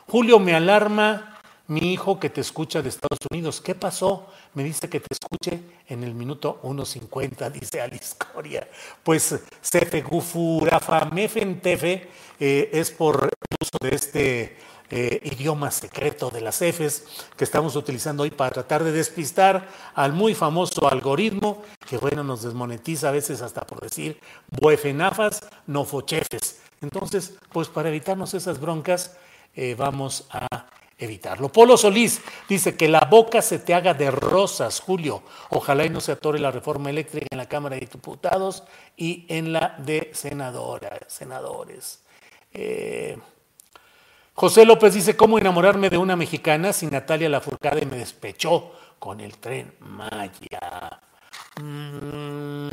Julio, 0.07 0.39
me 0.39 0.55
alarma 0.55 1.39
mi 1.67 1.93
hijo 1.93 2.19
que 2.19 2.29
te 2.29 2.41
escucha 2.41 2.81
de 2.81 2.89
Estados 2.89 3.19
Unidos. 3.29 3.61
¿Qué 3.61 3.75
pasó? 3.75 4.27
Me 4.55 4.63
dice 4.63 4.89
que 4.89 4.99
te 4.99 5.07
escuche 5.11 5.59
en 5.87 6.03
el 6.03 6.13
minuto 6.13 6.59
1.50, 6.63 7.51
dice 7.51 7.81
Alice 7.81 8.15
Coria. 8.33 8.67
Pues 9.03 9.39
Sefe 9.61 10.01
Gufurafa 10.01 11.05
Mefentefe 11.05 12.09
es 12.39 12.91
por 12.91 13.23
el 13.25 13.57
uso 13.61 13.77
de 13.79 13.95
este 13.95 14.57
eh, 14.91 15.19
idioma 15.23 15.71
secreto 15.71 16.29
de 16.29 16.41
las 16.41 16.57
Fs 16.59 17.03
que 17.37 17.43
estamos 17.43 17.75
utilizando 17.75 18.23
hoy 18.23 18.31
para 18.31 18.51
tratar 18.51 18.83
de 18.83 18.91
despistar 18.91 19.67
al 19.95 20.13
muy 20.13 20.33
famoso 20.33 20.89
algoritmo 20.89 21.61
que, 21.87 21.97
bueno, 21.97 22.23
nos 22.23 22.43
desmonetiza 22.43 23.09
a 23.09 23.11
veces 23.11 23.41
hasta 23.41 23.61
por 23.61 23.81
decir 23.81 24.19
buefenafas, 24.49 25.41
nofochefes. 25.67 26.61
Entonces, 26.81 27.33
pues 27.51 27.67
para 27.67 27.89
evitarnos 27.89 28.33
esas 28.33 28.59
broncas, 28.59 29.15
eh, 29.55 29.75
vamos 29.77 30.25
a 30.31 30.47
evitarlo. 30.99 31.49
Polo 31.49 31.77
Solís 31.77 32.21
dice 32.47 32.75
que 32.75 32.89
la 32.89 33.07
boca 33.09 33.41
se 33.41 33.59
te 33.59 33.73
haga 33.73 33.93
de 33.93 34.11
rosas, 34.11 34.81
Julio. 34.81 35.23
Ojalá 35.49 35.85
y 35.85 35.89
no 35.89 36.01
se 36.01 36.11
atore 36.11 36.39
la 36.39 36.51
reforma 36.51 36.89
eléctrica 36.89 37.27
en 37.31 37.37
la 37.37 37.47
Cámara 37.47 37.75
de 37.75 37.81
Diputados 37.81 38.63
y 38.97 39.25
en 39.29 39.53
la 39.53 39.75
de 39.79 40.11
senadora, 40.13 40.99
senadores. 41.07 42.03
Eh, 42.51 43.17
José 44.39 44.63
López 44.63 44.93
dice, 44.93 45.17
¿cómo 45.17 45.37
enamorarme 45.37 45.89
de 45.89 45.97
una 45.97 46.15
mexicana 46.15 46.71
si 46.71 46.87
Natalia 46.87 47.27
Lafourcade 47.27 47.85
me 47.85 47.97
despechó 47.97 48.71
con 48.97 49.19
el 49.19 49.35
tren 49.37 49.73
Maya? 49.81 51.01
Mm, 51.61 52.69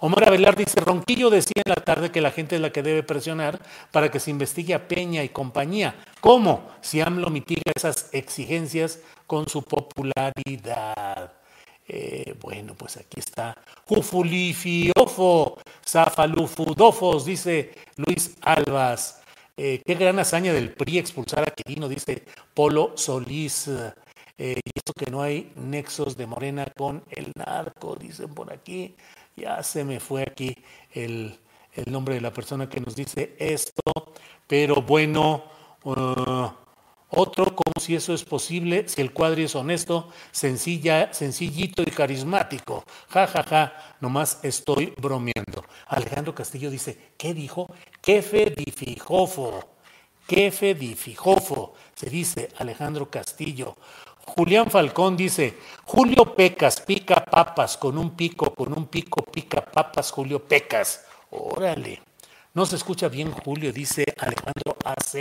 Omar 0.00 0.28
Avelar 0.28 0.56
dice, 0.56 0.78
Ronquillo 0.80 1.30
decía 1.30 1.62
en 1.64 1.70
la 1.70 1.82
tarde 1.82 2.12
que 2.12 2.20
la 2.20 2.32
gente 2.32 2.56
es 2.56 2.60
la 2.60 2.68
que 2.68 2.82
debe 2.82 3.02
presionar 3.02 3.58
para 3.90 4.10
que 4.10 4.20
se 4.20 4.30
investigue 4.30 4.74
a 4.74 4.86
Peña 4.86 5.24
y 5.24 5.30
compañía. 5.30 5.94
¿Cómo? 6.20 6.68
Si 6.82 7.00
AMLO 7.00 7.30
mitiga 7.30 7.72
esas 7.74 8.10
exigencias 8.12 9.00
con 9.26 9.48
su 9.48 9.62
popularidad. 9.62 11.32
Eh, 11.88 12.36
bueno, 12.42 12.74
pues 12.74 12.98
aquí 12.98 13.20
está. 13.20 13.56
Jufulifiofo, 13.86 15.56
Zafalufudofos, 15.82 17.24
dice 17.24 17.72
Luis 17.96 18.36
Albas. 18.42 19.23
Eh, 19.56 19.82
qué 19.86 19.94
gran 19.94 20.18
hazaña 20.18 20.52
del 20.52 20.74
PRI 20.74 20.98
expulsar 20.98 21.48
a 21.48 21.52
Quirino, 21.52 21.88
dice 21.88 22.24
Polo 22.54 22.92
Solís. 22.96 23.68
Eh, 24.36 24.60
y 24.64 24.70
esto 24.74 24.92
que 24.92 25.10
no 25.10 25.22
hay 25.22 25.52
nexos 25.54 26.16
de 26.16 26.26
Morena 26.26 26.66
con 26.76 27.04
el 27.10 27.32
narco, 27.36 27.94
dicen 27.96 28.34
por 28.34 28.52
aquí. 28.52 28.96
Ya 29.36 29.62
se 29.62 29.84
me 29.84 30.00
fue 30.00 30.22
aquí 30.22 30.56
el, 30.92 31.38
nombre 31.86 32.14
de 32.16 32.20
la 32.20 32.32
persona 32.32 32.68
que 32.68 32.80
nos 32.80 32.94
dice 32.96 33.34
esto, 33.38 33.82
pero 34.46 34.82
bueno, 34.82 35.44
uh, 35.84 36.50
otro, 37.16 37.54
como 37.54 37.72
si 37.80 37.94
eso 37.94 38.14
es 38.14 38.24
posible, 38.24 38.88
si 38.88 39.00
el 39.00 39.12
cuadro 39.12 39.42
es 39.42 39.54
honesto, 39.54 40.10
sencilla, 40.30 41.12
sencillito 41.12 41.82
y 41.82 41.90
carismático. 41.90 42.84
Ja, 43.08 43.26
ja, 43.26 43.42
ja, 43.42 43.96
nomás 44.00 44.40
estoy 44.42 44.92
bromeando. 45.00 45.64
Alejandro 45.86 46.34
Castillo 46.34 46.70
dice, 46.70 47.12
¿qué 47.16 47.34
dijo? 47.34 47.72
Kefe 48.00 48.54
di 48.56 48.70
Fijofo. 48.70 49.60
Kefe 50.26 50.74
di 50.74 50.94
Fijofo, 50.94 51.74
se 51.94 52.08
dice 52.08 52.48
Alejandro 52.58 53.10
Castillo. 53.10 53.76
Julián 54.26 54.70
Falcón 54.70 55.16
dice, 55.16 55.58
Julio 55.84 56.34
Pecas 56.34 56.80
pica 56.80 57.24
papas 57.24 57.76
con 57.76 57.98
un 57.98 58.16
pico, 58.16 58.54
con 58.54 58.76
un 58.76 58.86
pico 58.86 59.22
pica 59.22 59.62
papas, 59.64 60.10
Julio 60.10 60.42
Pecas. 60.42 61.04
Órale. 61.30 62.00
No 62.54 62.64
se 62.64 62.76
escucha 62.76 63.08
bien 63.08 63.32
Julio, 63.32 63.72
dice 63.72 64.04
Alejandro 64.18 64.76
AZ. 64.84 65.16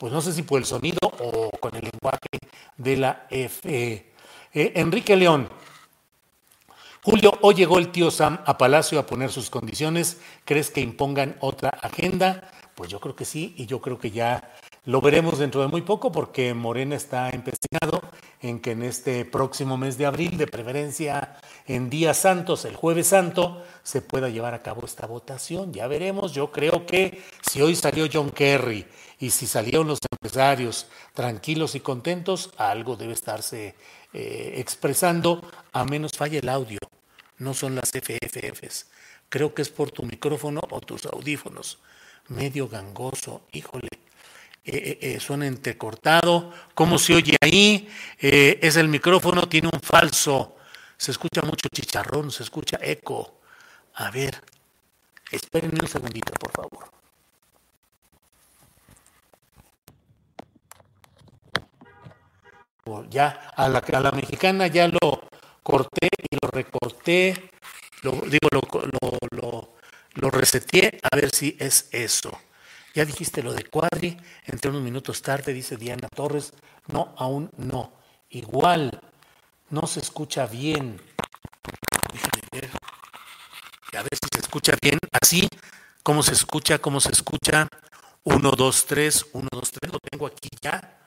Pues 0.00 0.14
no 0.14 0.22
sé 0.22 0.32
si 0.32 0.42
por 0.42 0.58
el 0.58 0.64
sonido 0.64 0.98
o 1.02 1.50
con 1.60 1.76
el 1.76 1.82
lenguaje 1.82 2.38
de 2.78 2.96
la 2.96 3.26
F. 3.28 3.68
Eh, 3.70 4.72
Enrique 4.76 5.14
León. 5.14 5.46
Julio, 7.02 7.34
hoy 7.42 7.54
llegó 7.54 7.78
el 7.78 7.92
tío 7.92 8.10
Sam 8.10 8.40
a 8.46 8.56
Palacio 8.56 8.98
a 8.98 9.04
poner 9.04 9.30
sus 9.30 9.50
condiciones. 9.50 10.18
¿Crees 10.46 10.70
que 10.70 10.80
impongan 10.80 11.36
otra 11.40 11.68
agenda? 11.68 12.50
Pues 12.74 12.88
yo 12.88 12.98
creo 12.98 13.14
que 13.14 13.26
sí, 13.26 13.52
y 13.58 13.66
yo 13.66 13.82
creo 13.82 13.98
que 13.98 14.10
ya 14.10 14.54
lo 14.86 15.02
veremos 15.02 15.38
dentro 15.38 15.60
de 15.60 15.68
muy 15.68 15.82
poco 15.82 16.10
porque 16.10 16.54
Morena 16.54 16.96
está 16.96 17.28
empecinado 17.28 18.00
en 18.40 18.60
que 18.60 18.70
en 18.70 18.82
este 18.82 19.26
próximo 19.26 19.76
mes 19.76 19.98
de 19.98 20.06
abril, 20.06 20.38
de 20.38 20.46
preferencia 20.46 21.36
en 21.66 21.90
días 21.90 22.16
santos, 22.16 22.64
el 22.64 22.74
jueves 22.74 23.08
santo, 23.08 23.62
se 23.82 24.00
pueda 24.00 24.30
llevar 24.30 24.54
a 24.54 24.62
cabo 24.62 24.86
esta 24.86 25.06
votación. 25.06 25.74
Ya 25.74 25.86
veremos, 25.88 26.32
yo 26.32 26.50
creo 26.50 26.86
que 26.86 27.22
si 27.42 27.60
hoy 27.60 27.76
salió 27.76 28.06
John 28.10 28.30
Kerry 28.30 28.86
y 29.20 29.30
si 29.30 29.46
salieron 29.46 29.86
los 29.86 29.98
empresarios 30.10 30.86
tranquilos 31.12 31.74
y 31.74 31.80
contentos, 31.80 32.50
algo 32.56 32.96
debe 32.96 33.12
estarse 33.12 33.76
eh, 34.14 34.54
expresando, 34.56 35.42
a 35.72 35.84
menos 35.84 36.12
falle 36.12 36.38
el 36.38 36.48
audio, 36.48 36.78
no 37.36 37.52
son 37.52 37.76
las 37.76 37.90
FFFs. 37.90 38.86
Creo 39.28 39.54
que 39.54 39.60
es 39.62 39.68
por 39.68 39.90
tu 39.90 40.04
micrófono 40.04 40.60
o 40.70 40.80
tus 40.80 41.04
audífonos. 41.04 41.78
Medio 42.28 42.66
gangoso, 42.66 43.42
híjole. 43.52 43.88
Eh, 44.64 44.98
eh, 45.00 45.20
suena 45.20 45.46
entrecortado. 45.46 46.52
¿Cómo 46.74 46.98
se 46.98 47.14
oye 47.14 47.36
ahí? 47.40 47.88
es 48.18 48.76
el 48.76 48.88
micrófono, 48.88 49.48
tiene 49.48 49.68
un 49.72 49.80
falso. 49.80 50.56
Se 50.96 51.10
escucha 51.10 51.42
mucho 51.42 51.68
chicharrón, 51.68 52.30
se 52.30 52.42
escucha 52.42 52.78
eco. 52.82 53.40
A 53.94 54.10
ver, 54.10 54.42
espérenme 55.30 55.80
un 55.80 55.88
segundito, 55.88 56.32
por 56.32 56.52
favor. 56.52 56.99
Ya 63.08 63.52
a 63.56 63.68
la, 63.68 64.12
mexicana 64.12 64.66
ya 64.66 64.88
lo 64.88 65.28
corté 65.62 66.08
y 66.30 66.36
lo 66.40 66.48
recorté, 66.50 67.50
lo, 68.02 68.12
digo, 68.12 68.48
lo, 68.50 68.60
lo, 69.30 69.74
lo, 70.14 70.30
reseteé 70.30 71.00
a 71.02 71.16
ver 71.16 71.30
si 71.30 71.56
es 71.58 71.88
eso. 71.92 72.30
Ya 72.94 73.04
dijiste 73.04 73.42
lo 73.42 73.52
de 73.52 73.64
Cuadri, 73.64 74.16
entre 74.46 74.70
unos 74.70 74.82
minutos 74.82 75.22
tarde, 75.22 75.52
dice 75.52 75.76
Diana 75.76 76.08
Torres. 76.08 76.52
No, 76.88 77.14
aún 77.16 77.50
no. 77.56 77.92
Igual, 78.30 79.00
no 79.70 79.86
se 79.86 80.00
escucha 80.00 80.46
bien. 80.46 81.00
Déjame 82.12 82.42
ver. 82.50 82.70
A 83.96 84.02
ver 84.02 84.14
si 84.14 84.28
se 84.32 84.40
escucha 84.40 84.74
bien. 84.82 84.98
Así, 85.20 85.48
¿cómo 86.02 86.22
se 86.22 86.32
escucha? 86.32 86.78
¿Cómo 86.78 87.00
se 87.00 87.12
escucha? 87.12 87.68
1, 88.24 88.50
2, 88.50 88.86
3, 88.86 89.26
1, 89.32 89.48
2, 89.50 89.70
3. 89.70 89.92
Lo 89.92 89.98
tengo 90.00 90.26
aquí 90.26 90.48
ya. 90.60 90.99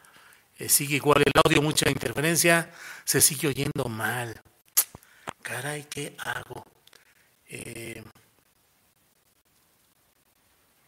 Eh, 0.60 0.70
sigue 0.70 0.96
igual 0.98 1.24
el 1.26 1.34
audio, 1.44 1.62
mucha 1.62 1.90
interferencia, 1.90 2.72
se 3.04 3.22
sigue 3.22 3.48
oyendo 3.48 3.86
mal. 3.86 4.42
Caray, 5.42 5.86
¿qué 5.90 6.16
hago? 6.20 6.66
Eh, 7.50 8.04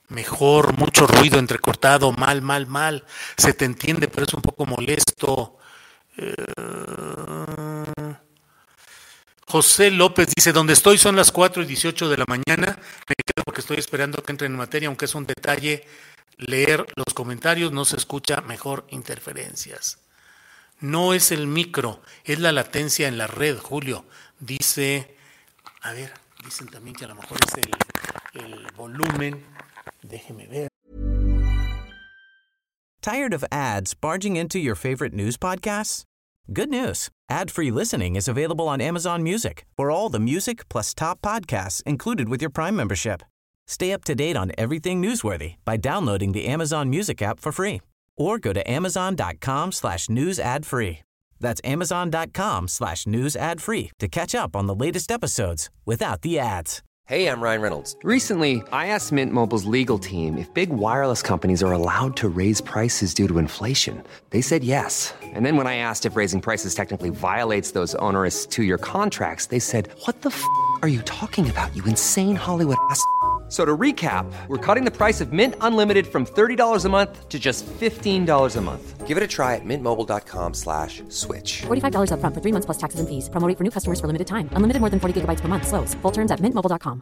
mejor, 0.10 0.78
mucho 0.78 1.08
ruido 1.08 1.40
entrecortado, 1.40 2.12
mal, 2.12 2.42
mal, 2.42 2.68
mal. 2.68 3.04
Se 3.38 3.54
te 3.54 3.66
entiende, 3.66 4.08
pero 4.08 4.26
es 4.26 4.34
un 4.34 4.42
poco 4.42 4.66
molesto. 4.66 5.58
Eh, 6.18 6.34
José 9.48 9.92
López 9.92 10.28
dice, 10.36 10.52
donde 10.52 10.74
estoy 10.74 10.98
son 10.98 11.16
las 11.16 11.32
4 11.32 11.64
y 11.64 11.66
18 11.66 12.10
de 12.10 12.18
la 12.18 12.26
mañana. 12.28 12.78
Me 13.08 13.16
quedo 13.16 13.44
porque 13.44 13.62
estoy 13.62 13.78
esperando 13.78 14.22
que 14.22 14.32
entre 14.32 14.48
en 14.48 14.56
materia, 14.56 14.88
aunque 14.88 15.06
es 15.06 15.16
un 15.16 15.26
detalle 15.26 15.86
leer 16.38 16.86
los 16.96 17.14
comentarios, 17.14 17.72
no 17.72 17.86
se 17.86 17.98
escucha 17.98 18.42
mejor 18.42 18.86
interferencias. 18.90 20.00
No 20.80 21.14
es 21.14 21.32
el 21.32 21.48
micro, 21.48 22.02
es 22.26 22.40
la 22.40 22.52
latencia 22.52 23.08
en 23.08 23.18
la 23.18 23.28
red, 23.28 23.58
Julio. 23.58 24.06
Dice, 24.40 25.16
a 25.82 25.94
ver, 25.94 26.14
dicen 26.44 26.68
también 26.68 26.96
que 26.96 27.06
a 27.06 27.08
lo 27.08 27.16
mejor 27.16 27.38
es 27.46 27.54
el, 27.56 28.44
el 28.44 28.68
volumen. 28.76 29.46
Déjeme 30.02 30.48
ver. 30.48 30.68
Tired 33.02 33.34
of 33.34 33.44
ads 33.52 33.94
barging 33.94 34.36
into 34.36 34.58
your 34.58 34.76
favorite 34.76 35.14
news 35.14 35.38
podcasts? 35.38 36.04
Good 36.52 36.70
news. 36.70 37.10
Ad-free 37.30 37.72
listening 37.72 38.16
is 38.16 38.28
available 38.28 38.68
on 38.68 38.82
Amazon 38.82 39.24
Music 39.24 39.66
for 39.76 39.90
all 39.90 40.10
the 40.10 40.20
music 40.20 40.68
plus 40.70 40.94
top 40.94 41.22
podcasts 41.22 41.82
included 41.84 42.30
with 42.30 42.42
your 42.42 42.52
Prime 42.52 42.76
membership. 42.76 43.24
Stay 43.68 43.92
up 43.92 44.04
to 44.06 44.16
date 44.16 44.38
on 44.38 44.52
everything 44.58 45.02
newsworthy 45.02 45.56
by 45.66 45.78
downloading 45.78 46.32
the 46.32 46.46
Amazon 46.46 46.90
Music 46.90 47.22
app 47.22 47.40
for 47.40 47.52
free 47.52 47.82
or 48.18 48.40
go 48.40 48.54
to 48.54 48.70
amazon.com 48.70 49.72
slash 49.72 50.10
news 50.10 50.40
ad 50.40 50.66
free. 50.66 51.00
That's 51.40 51.62
amazon.com 51.64 52.68
slash 52.70 53.06
news 53.06 53.36
ad 53.36 53.62
free 53.62 53.92
to 54.00 54.08
catch 54.08 54.34
up 54.34 54.56
on 54.56 54.68
the 54.68 54.76
latest 54.76 55.12
episodes 55.12 55.70
without 55.86 56.22
the 56.22 56.40
ads. 56.40 56.82
Hey, 57.08 57.28
I'm 57.28 57.40
Ryan 57.40 57.62
Reynolds. 57.62 57.96
Recently, 58.02 58.64
I 58.72 58.88
asked 58.88 59.12
Mint 59.12 59.32
Mobile's 59.32 59.66
legal 59.66 60.00
team 60.00 60.40
if 60.40 60.52
big 60.56 60.72
wireless 60.72 61.22
companies 61.22 61.62
are 61.62 61.72
allowed 61.72 62.18
to 62.18 62.30
raise 62.30 62.62
prices 62.62 63.14
due 63.14 63.28
to 63.28 63.38
inflation. 63.38 64.02
They 64.32 64.42
said 64.42 64.64
yes. 64.64 65.14
And 65.22 65.46
then 65.46 65.56
when 65.56 65.68
I 65.68 65.78
asked 65.78 66.08
if 66.08 66.16
raising 66.16 66.42
prices 66.42 66.74
technically 66.74 67.12
violates 67.12 67.72
those 67.72 67.94
onerous 67.96 68.48
two-year 68.48 68.80
contracts, 68.80 69.48
they 69.48 69.60
said, 69.60 69.92
what 70.06 70.24
the 70.24 70.30
f*** 70.30 70.44
are 70.82 70.88
you 70.88 71.04
talking 71.04 71.48
about, 71.48 71.76
you 71.76 71.84
insane 71.84 72.36
Hollywood 72.36 72.78
ass?" 72.90 73.06
So 73.48 73.64
to 73.64 73.78
recap, 73.78 74.26
we're 74.48 74.58
cutting 74.58 74.86
the 74.86 74.92
price 74.92 75.22
of 75.22 75.32
Mint 75.32 75.54
Unlimited 75.62 76.08
from 76.08 76.26
$30 76.26 76.84
a 76.84 76.90
month 76.90 77.30
to 77.30 77.38
just 77.38 77.64
$15 77.80 78.56
a 78.56 78.62
month. 78.62 79.06
Give 79.06 79.18
it 79.18 79.22
a 79.22 79.28
try 79.28 79.54
at 79.54 79.62
mintmobile.com 79.64 80.56
slash 80.56 81.04
switch. 81.10 81.62
$45 81.68 82.12
up 82.12 82.20
front 82.22 82.34
for 82.34 82.42
three 82.42 82.52
months 82.52 82.66
plus 82.66 82.78
taxes 82.78 83.00
and 83.00 83.08
fees. 83.08 83.30
Promo 83.30 83.56
for 83.56 83.64
new 83.64 83.70
customers 83.70 84.00
for 84.00 84.08
limited 84.08 84.26
time. 84.26 84.50
Unlimited 84.54 84.80
more 84.80 84.90
than 84.90 85.00
40 85.00 85.22
gigabytes 85.22 85.42
per 85.42 85.48
month. 85.48 85.68
Slows. 85.68 85.94
Full 86.02 86.12
terms 86.12 86.32
at 86.32 86.40
mintmobile.com. 86.40 87.02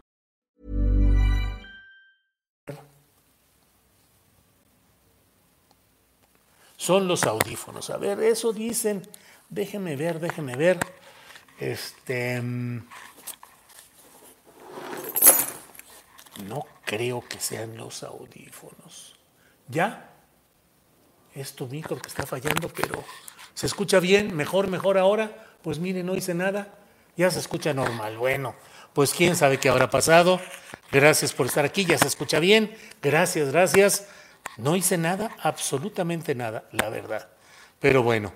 Son 6.76 7.08
los 7.08 7.24
audífonos. 7.24 7.88
A 7.88 7.96
ver, 7.96 8.22
eso 8.22 8.52
dicen. 8.52 9.00
Déjeme 9.48 9.96
ver, 9.96 10.20
déjeme 10.20 10.54
ver. 10.56 10.78
Este... 11.58 12.42
Mm, 12.42 12.82
No 16.42 16.66
creo 16.84 17.24
que 17.26 17.40
sean 17.40 17.76
los 17.76 18.02
audífonos. 18.02 19.16
¿Ya? 19.68 20.10
Es 21.34 21.54
tu 21.54 21.66
micro 21.66 21.96
que 21.96 22.08
está 22.08 22.26
fallando, 22.26 22.68
pero 22.68 23.04
¿se 23.54 23.66
escucha 23.66 24.00
bien? 24.00 24.36
¿Mejor, 24.36 24.68
mejor 24.68 24.98
ahora? 24.98 25.46
Pues 25.62 25.78
mire, 25.78 26.02
no 26.02 26.14
hice 26.14 26.34
nada. 26.34 26.68
Ya 27.16 27.30
se 27.30 27.38
escucha 27.38 27.72
normal. 27.72 28.16
Bueno, 28.18 28.54
pues 28.92 29.12
quién 29.14 29.36
sabe 29.36 29.58
qué 29.58 29.68
habrá 29.68 29.90
pasado. 29.90 30.40
Gracias 30.92 31.32
por 31.32 31.46
estar 31.46 31.64
aquí. 31.64 31.84
Ya 31.84 31.98
se 31.98 32.06
escucha 32.06 32.38
bien. 32.38 32.76
Gracias, 33.00 33.50
gracias. 33.50 34.06
No 34.56 34.76
hice 34.76 34.98
nada, 34.98 35.30
absolutamente 35.42 36.34
nada, 36.34 36.64
la 36.70 36.88
verdad. 36.88 37.28
Pero 37.80 38.02
bueno, 38.02 38.32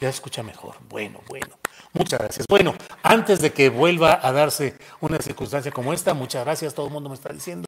ya 0.00 0.08
escucha 0.08 0.42
mejor. 0.42 0.76
Bueno, 0.88 1.20
bueno. 1.28 1.58
Muchas 1.92 2.20
gracias. 2.20 2.46
Bueno, 2.48 2.74
antes 3.02 3.40
de 3.40 3.52
que 3.52 3.70
vuelva 3.70 4.20
a 4.22 4.30
darse 4.32 4.74
una 5.00 5.18
circunstancia 5.18 5.72
como 5.72 5.92
esta, 5.92 6.12
muchas 6.12 6.44
gracias. 6.44 6.74
Todo 6.74 6.86
el 6.86 6.92
mundo 6.92 7.08
me 7.08 7.14
está 7.14 7.32
diciendo 7.32 7.66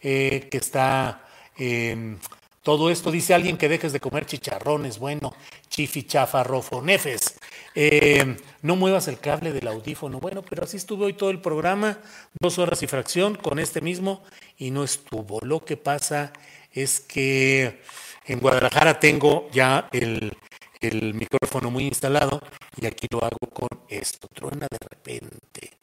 eh, 0.00 0.48
que 0.50 0.58
está 0.58 1.24
em, 1.56 2.18
todo 2.62 2.90
esto. 2.90 3.12
Dice 3.12 3.34
alguien 3.34 3.56
que 3.56 3.68
dejes 3.68 3.92
de 3.92 4.00
comer 4.00 4.26
chicharrones. 4.26 4.98
Bueno, 4.98 5.32
chifi, 5.68 6.02
chafa, 6.02 6.42
rofo, 6.42 6.82
nefes. 6.82 7.38
Em, 7.74 8.36
no 8.62 8.74
muevas 8.74 9.06
el 9.06 9.20
cable 9.20 9.52
del 9.52 9.68
audífono. 9.68 10.18
Bueno, 10.18 10.42
pero 10.42 10.64
así 10.64 10.76
estuve 10.76 11.06
hoy 11.06 11.12
todo 11.12 11.30
el 11.30 11.40
programa, 11.40 11.98
dos 12.40 12.58
horas 12.58 12.82
y 12.82 12.88
fracción 12.88 13.36
con 13.36 13.60
este 13.60 13.80
mismo 13.80 14.24
y 14.56 14.72
no 14.72 14.82
estuvo. 14.82 15.38
Lo 15.42 15.64
que 15.64 15.76
pasa 15.76 16.32
es 16.72 16.98
que 16.98 17.80
en 18.26 18.40
Guadalajara 18.40 18.98
tengo 18.98 19.48
ya 19.52 19.88
el 19.92 20.36
el 20.80 21.14
micrófono 21.14 21.70
muy 21.70 21.84
instalado 21.84 22.40
y 22.76 22.86
aquí 22.86 23.06
lo 23.10 23.24
hago 23.24 23.38
con 23.52 23.68
esto. 23.88 24.28
Truena 24.28 24.66
de 24.70 24.78
repente. 24.78 25.78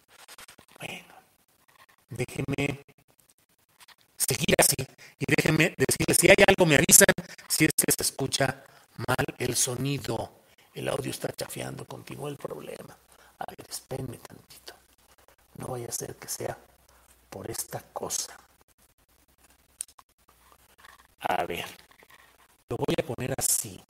Bueno, 0.80 1.14
déjeme 2.10 2.86
seguir 4.18 4.56
así 4.58 4.76
y 5.20 5.26
déjenme 5.36 5.76
decirles 5.78 6.18
si 6.18 6.28
hay 6.28 6.44
algo 6.48 6.66
me 6.66 6.76
avisan 6.76 7.14
si 7.48 7.66
es 7.66 7.72
que 7.72 7.92
se 7.92 8.04
escucha 8.04 8.64
mal 9.08 9.26
el 9.38 9.56
sonido. 9.56 10.42
El 10.74 10.90
audio 10.90 11.12
está 11.12 11.32
chafeando, 11.32 11.86
continúa 11.86 12.30
el 12.30 12.38
problema. 12.38 12.98
A 13.40 13.46
ver, 13.50 13.66
espérenme 13.70 14.18
tantito. 14.18 14.74
No 15.58 15.68
vaya 15.68 15.88
a 15.88 15.92
ser 15.92 16.16
que 16.16 16.28
sea 16.28 16.58
por 17.30 17.50
esta 17.50 17.82
cosa. 17.94 18.38
A 21.20 21.46
ver, 21.46 21.66
lo 22.70 22.78
voy 22.78 22.96
a 23.02 23.06
poner 23.06 23.34
así. 23.38 23.82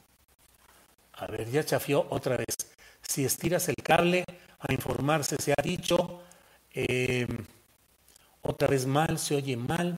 A 1.17 1.27
ver, 1.27 1.49
ya 1.49 1.63
chafió 1.63 2.05
otra 2.09 2.35
vez. 2.37 2.55
Si 3.01 3.23
estiras 3.23 3.69
el 3.69 3.75
cable, 3.75 4.25
a 4.59 4.73
informarse 4.73 5.37
se 5.41 5.53
ha 5.53 5.61
dicho. 5.61 6.21
Eh, 6.73 7.27
otra 8.41 8.67
vez 8.67 8.85
mal, 8.85 9.17
se 9.17 9.35
oye 9.35 9.55
mal. 9.55 9.97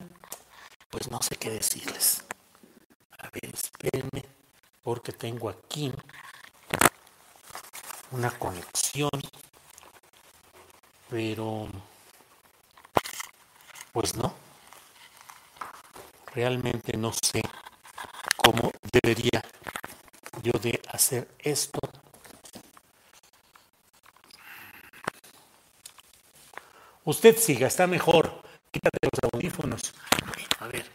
Pues 0.91 1.09
no 1.09 1.21
sé 1.21 1.35
qué 1.35 1.49
decirles. 1.49 2.23
A 3.17 3.29
ver, 3.29 3.53
espérenme, 3.53 4.23
porque 4.83 5.11
tengo 5.11 5.49
aquí 5.49 5.91
una 8.11 8.29
conexión. 8.31 9.09
Pero, 11.09 11.67
pues 13.91 14.15
no. 14.15 14.33
Realmente 16.33 16.95
no 16.95 17.11
sé 17.13 17.41
cómo 18.35 18.71
debería 18.91 19.41
yo 20.43 20.51
de 20.61 20.81
hacer 20.91 21.27
esto. 21.39 21.79
Usted 27.03 27.37
siga, 27.37 27.67
está 27.67 27.87
mejor. 27.87 28.43
Quítate 28.71 28.97
los 29.01 29.31
audífonos. 29.31 29.93
A 30.59 30.67
ver. 30.67 30.85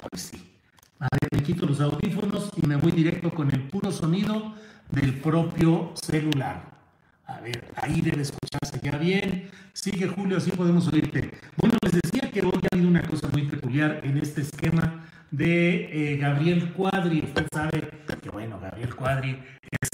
A 0.00 0.08
ver, 0.12 0.20
sí. 0.20 0.52
A 0.98 1.08
ver, 1.10 1.28
me 1.32 1.42
quito 1.42 1.66
los 1.66 1.80
audífonos 1.80 2.50
y 2.56 2.66
me 2.66 2.76
voy 2.76 2.92
directo 2.92 3.30
con 3.34 3.50
el 3.50 3.68
puro 3.68 3.90
sonido 3.90 4.54
del 4.90 5.18
propio 5.20 5.92
celular. 5.94 6.76
A 7.26 7.40
ver, 7.40 7.72
ahí 7.76 8.00
debe 8.00 8.22
escucharse 8.22 8.78
ya 8.82 8.98
bien. 8.98 9.50
Sigue 9.72 10.06
Julio, 10.06 10.36
así 10.36 10.50
podemos 10.50 10.86
oírte. 10.88 11.32
Bueno, 11.56 11.76
les 11.82 12.00
decía 12.00 12.30
que 12.30 12.40
hoy 12.42 12.60
ha 12.62 12.74
habido 12.74 12.88
una 12.88 13.02
cosa 13.02 13.28
muy 13.28 13.46
peculiar 13.46 14.00
en 14.04 14.18
este 14.18 14.42
esquema 14.42 15.06
de 15.30 16.12
eh, 16.12 16.16
Gabriel 16.18 16.72
Cuadri. 16.72 17.20
Usted 17.24 17.46
sabe 17.52 17.80
bueno, 18.28 18.58
Gabriel 18.60 18.94
Cuadri 18.94 19.42
es 19.80 19.88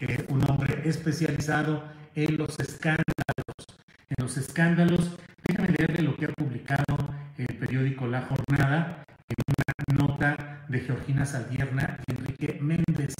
eh, 0.00 0.24
un 0.28 0.48
hombre 0.50 0.82
especializado 0.88 1.84
en 2.14 2.36
los 2.36 2.58
escándalos. 2.58 3.66
En 4.08 4.24
los 4.24 4.36
escándalos, 4.36 5.16
déjame 5.44 5.68
leerle 5.68 6.02
lo 6.02 6.16
que 6.16 6.26
ha 6.26 6.32
publicado 6.32 6.96
el 7.38 7.56
periódico 7.58 8.06
La 8.06 8.22
Jornada 8.22 9.04
en 9.28 9.96
una 9.96 10.06
nota 10.06 10.64
de 10.68 10.80
Georgina 10.80 11.24
Saldierna 11.24 11.98
y 12.06 12.12
Enrique 12.12 12.58
Méndez. 12.60 13.14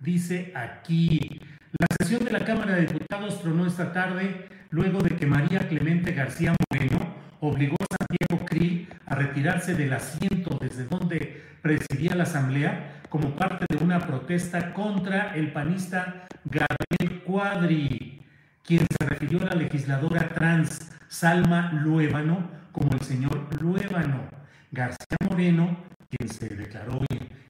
Dice 0.00 0.52
aquí, 0.54 1.40
la 1.78 1.86
sesión 1.98 2.24
de 2.24 2.30
la 2.30 2.44
Cámara 2.44 2.74
de 2.74 2.86
Diputados 2.86 3.40
tronó 3.40 3.66
esta 3.66 3.92
tarde 3.92 4.48
luego 4.70 5.00
de 5.00 5.16
que 5.16 5.26
María 5.26 5.66
Clemente 5.68 6.12
García 6.12 6.54
Moreno 6.70 7.14
obligó 7.40 7.76
a 7.80 7.96
Santiago 7.96 8.44
Krill 8.46 8.88
a 9.06 9.14
retirarse 9.14 9.74
del 9.74 9.92
asiento 9.92 10.58
desde 10.60 10.84
donde 10.84 11.53
presidía 11.64 12.14
la 12.14 12.24
Asamblea 12.24 13.00
como 13.08 13.34
parte 13.34 13.64
de 13.70 13.82
una 13.82 13.98
protesta 13.98 14.74
contra 14.74 15.34
el 15.34 15.50
panista 15.50 16.26
Gabriel 16.44 17.22
Cuadri, 17.24 18.22
quien 18.62 18.86
se 18.86 19.06
refirió 19.08 19.40
a 19.40 19.46
la 19.46 19.54
legisladora 19.54 20.28
trans 20.28 20.92
Salma 21.08 21.72
Luébano 21.72 22.50
como 22.70 22.92
el 22.92 23.00
señor 23.00 23.48
Luébano. 23.62 24.28
García 24.72 25.16
Moreno, 25.26 25.74
quien 26.10 26.28
se 26.28 26.50
declaró 26.50 27.00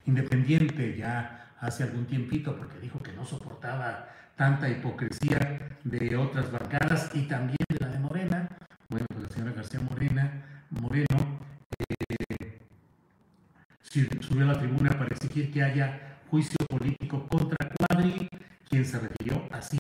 independiente 0.07 0.97
ya 0.97 1.53
hace 1.59 1.83
algún 1.83 2.07
tiempito 2.07 2.57
porque 2.57 2.79
dijo 2.79 3.03
que 3.03 3.13
no 3.15 3.25
soportaba 3.25 4.11
tanta 4.37 4.69
hipocresía 4.69 5.77
de 5.83 6.17
otras 6.17 6.53
bancadas 6.53 7.11
y 7.15 7.23
también 7.23 7.57
de 7.69 7.81
la 7.81 7.89
de 7.89 7.99
Morena. 7.99 8.49
Bueno, 8.89 9.07
pues 9.09 9.25
la 9.25 9.29
señora 9.31 9.53
García 9.55 9.81
Moreno 9.81 11.41
eh, 11.89 12.61
subió 14.21 14.45
a 14.45 14.53
la 14.53 14.59
tribuna 14.59 14.91
para 14.91 15.15
exigir 15.15 15.53
que 15.53 15.63
haya 15.63 16.19
juicio 16.31 16.57
político 16.69 17.27
contra 17.29 17.69
Cuadri, 17.69 18.29
quien 18.69 18.85
se 18.85 18.99
refirió 18.99 19.47
así 19.53 19.79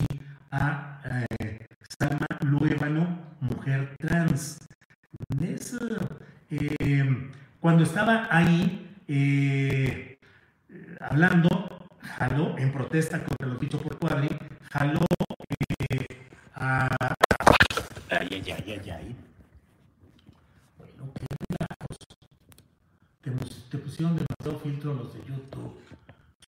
a 0.50 1.00
eh, 1.40 1.66
Salma 1.98 2.26
Luébano, 2.42 3.18
mujer 3.40 3.96
trans. 3.98 4.58
Eh, 6.50 7.30
cuando 7.60 7.82
estaba 7.82 8.28
ahí 8.30 8.96
eh, 9.08 10.18
hablando, 11.00 11.88
jaló 12.00 12.56
en 12.58 12.72
protesta 12.72 13.24
contra 13.24 13.48
lo 13.48 13.56
dicho 13.56 13.80
por 13.80 13.98
Cuadri, 13.98 14.28
jaló 14.70 15.00
a... 16.54 16.88
Ay, 18.10 18.28
ay, 18.30 18.44
ay, 18.46 18.80
ay, 18.80 18.90
ay. 18.90 19.16
Bueno, 20.78 21.12
qué 21.14 21.26
te, 23.24 23.30
te 23.70 23.78
pusieron 23.78 24.16
demasiado 24.16 24.60
filtro 24.62 24.94
los 24.94 25.14
de 25.14 25.20
YouTube. 25.20 25.78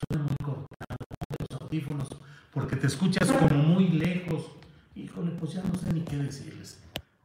Suena 0.09 0.25
muy 0.25 0.37
cortado. 0.43 0.97
Los 1.39 1.61
audífonos, 1.61 2.09
porque 2.53 2.77
te 2.77 2.89
escuchas 2.89 3.31
como 3.31 3.55
muy 3.55 3.89
lejos. 3.89 4.51
Híjole, 4.95 5.31
pues 5.33 5.53
ya 5.55 5.63
no 5.63 5.75
sé 5.77 5.93
ni 5.93 6.01
qué 6.01 6.17
decirles. 6.17 6.83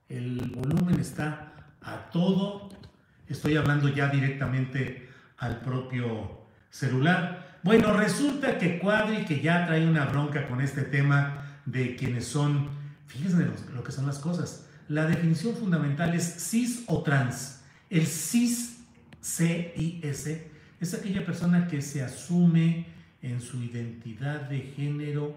El 0.07 0.51
volumen 0.55 0.99
está 0.99 1.53
a 1.81 2.09
todo. 2.11 2.69
Estoy 3.27 3.57
hablando 3.57 3.89
ya 3.89 4.07
directamente 4.09 5.09
al 5.37 5.61
propio 5.61 6.39
celular. 6.69 7.59
Bueno, 7.63 7.93
resulta 7.93 8.57
que 8.57 8.79
Cuadri, 8.79 9.25
que 9.25 9.41
ya 9.41 9.65
trae 9.65 9.87
una 9.87 10.05
bronca 10.05 10.47
con 10.47 10.61
este 10.61 10.83
tema 10.83 11.61
de 11.65 11.95
quienes 11.95 12.25
son, 12.25 12.69
fíjense 13.07 13.47
lo 13.73 13.83
que 13.83 13.91
son 13.91 14.07
las 14.07 14.19
cosas. 14.19 14.65
La 14.87 15.05
definición 15.05 15.55
fundamental 15.55 16.13
es 16.15 16.23
cis 16.23 16.83
o 16.87 17.03
trans. 17.03 17.61
El 17.89 18.05
cis 18.07 18.79
CIS 19.21 20.27
es 20.79 20.93
aquella 20.93 21.25
persona 21.25 21.67
que 21.67 21.81
se 21.81 22.03
asume 22.03 22.87
en 23.21 23.41
su 23.41 23.61
identidad 23.61 24.41
de 24.41 24.61
género 24.61 25.35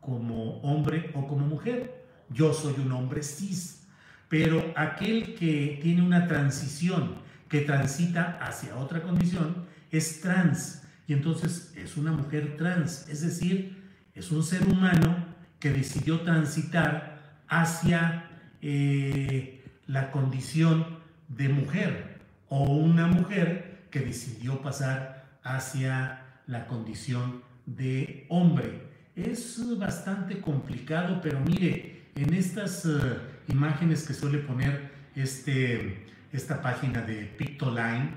como 0.00 0.60
hombre 0.60 1.10
o 1.14 1.26
como 1.26 1.46
mujer. 1.46 2.06
Yo 2.30 2.54
soy 2.54 2.74
un 2.78 2.92
hombre 2.92 3.22
cis, 3.22 3.86
pero 4.28 4.72
aquel 4.76 5.34
que 5.34 5.78
tiene 5.82 6.02
una 6.02 6.28
transición, 6.28 7.16
que 7.48 7.60
transita 7.60 8.38
hacia 8.40 8.76
otra 8.76 9.02
condición, 9.02 9.66
es 9.90 10.20
trans. 10.20 10.82
Y 11.06 11.12
entonces 11.12 11.72
es 11.76 11.96
una 11.96 12.12
mujer 12.12 12.56
trans, 12.56 13.08
es 13.08 13.20
decir, 13.20 13.84
es 14.14 14.30
un 14.30 14.42
ser 14.42 14.66
humano 14.66 15.26
que 15.60 15.70
decidió 15.70 16.20
transitar 16.20 17.40
hacia 17.48 18.30
eh, 18.60 19.64
la 19.86 20.10
condición 20.10 20.98
de 21.28 21.48
mujer 21.48 22.18
o 22.48 22.64
una 22.64 23.06
mujer 23.06 23.86
que 23.90 24.00
decidió 24.00 24.60
pasar 24.62 25.38
hacia 25.42 26.40
la 26.46 26.66
condición 26.66 27.42
de 27.66 28.26
hombre. 28.28 28.82
Es 29.14 29.60
bastante 29.78 30.40
complicado, 30.40 31.20
pero 31.22 31.40
mire, 31.40 32.10
en 32.14 32.34
estas 32.34 32.84
eh, 32.84 33.18
imágenes 33.48 34.06
que 34.06 34.14
suele 34.14 34.38
poner 34.38 34.90
este, 35.14 36.06
esta 36.36 36.62
página 36.62 37.02
de 37.02 37.24
Pictoline, 37.36 38.10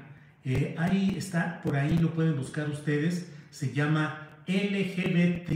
eh, 0.43 0.75
ahí 0.77 1.15
está, 1.17 1.61
por 1.61 1.75
ahí 1.75 1.97
lo 1.97 2.13
pueden 2.13 2.35
buscar 2.37 2.69
ustedes, 2.69 3.31
se 3.49 3.73
llama 3.73 4.27
LGBT 4.47 5.49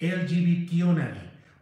LGBT 0.00 0.72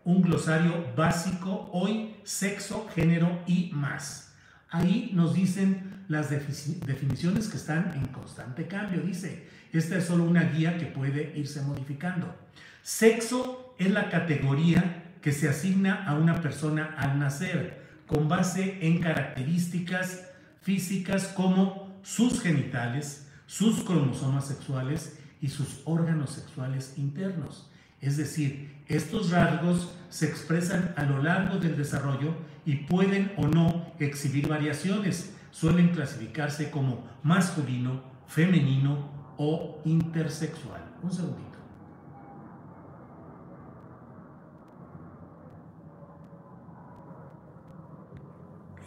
un 0.04 0.22
glosario 0.22 0.92
básico 0.96 1.70
hoy, 1.72 2.16
sexo, 2.24 2.88
género 2.94 3.42
y 3.46 3.70
más. 3.72 4.34
Ahí 4.70 5.10
nos 5.14 5.34
dicen 5.34 6.04
las 6.08 6.30
definiciones 6.30 7.48
que 7.48 7.56
están 7.56 7.92
en 7.94 8.06
constante 8.06 8.66
cambio. 8.66 9.00
Dice, 9.02 9.46
esta 9.72 9.98
es 9.98 10.04
solo 10.04 10.24
una 10.24 10.42
guía 10.44 10.76
que 10.78 10.86
puede 10.86 11.32
irse 11.36 11.62
modificando. 11.62 12.34
Sexo 12.82 13.76
es 13.78 13.90
la 13.90 14.10
categoría 14.10 15.12
que 15.20 15.30
se 15.32 15.48
asigna 15.48 16.04
a 16.04 16.14
una 16.14 16.40
persona 16.40 16.96
al 16.98 17.18
nacer 17.18 17.81
con 18.12 18.28
base 18.28 18.78
en 18.82 19.00
características 19.00 20.28
físicas 20.60 21.28
como 21.28 21.98
sus 22.02 22.40
genitales, 22.40 23.28
sus 23.46 23.82
cromosomas 23.84 24.46
sexuales 24.46 25.18
y 25.40 25.48
sus 25.48 25.80
órganos 25.84 26.30
sexuales 26.30 26.94
internos. 26.98 27.70
Es 28.00 28.16
decir, 28.16 28.82
estos 28.86 29.30
rasgos 29.30 29.94
se 30.10 30.26
expresan 30.26 30.92
a 30.96 31.04
lo 31.04 31.22
largo 31.22 31.58
del 31.58 31.76
desarrollo 31.76 32.34
y 32.66 32.76
pueden 32.76 33.32
o 33.36 33.46
no 33.46 33.92
exhibir 33.98 34.48
variaciones. 34.48 35.34
Suelen 35.50 35.88
clasificarse 35.90 36.70
como 36.70 37.04
masculino, 37.22 38.02
femenino 38.26 39.10
o 39.36 39.80
intersexual. 39.84 40.82
Un 41.02 41.12
segundito. 41.12 41.58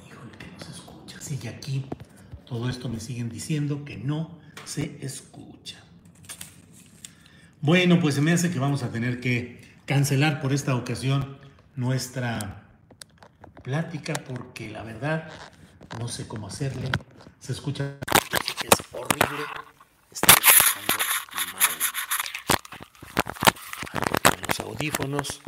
Híjole, 0.08 0.32
que 0.38 0.48
no 0.48 0.60
se 0.60 0.74
escucha. 1.26 1.36
Sigue 1.36 1.50
aquí. 1.50 1.86
Todo 2.46 2.70
esto 2.70 2.90
me 2.90 3.00
siguen 3.00 3.30
diciendo 3.30 3.84
que 3.86 3.98
no 3.98 4.38
se 4.66 4.98
escucha. 5.02 5.84
Bueno, 7.62 8.00
pues 8.00 8.16
se 8.16 8.22
me 8.22 8.32
hace 8.32 8.52
que 8.52 8.60
vamos 8.60 8.84
a 8.84 8.92
tener 8.92 9.20
que 9.20 9.62
cancelar 9.86 10.42
por 10.42 10.54
esta 10.54 10.76
ocasión 10.76 11.40
nuestra 11.76 12.64
plática 13.64 14.14
porque 14.14 14.70
la 14.70 14.84
verdad 14.84 15.28
no 16.00 16.08
sé 16.08 16.28
cómo 16.28 16.48
hacerle. 16.48 16.92
Se 17.40 17.54
escucha 17.54 17.98
que 18.62 18.68
es 18.68 18.80
horrible. 18.92 19.46
Está 20.12 20.32
escuchando 20.32 20.94
mal. 23.94 24.48
los 24.48 24.60
audífonos. 24.60 25.42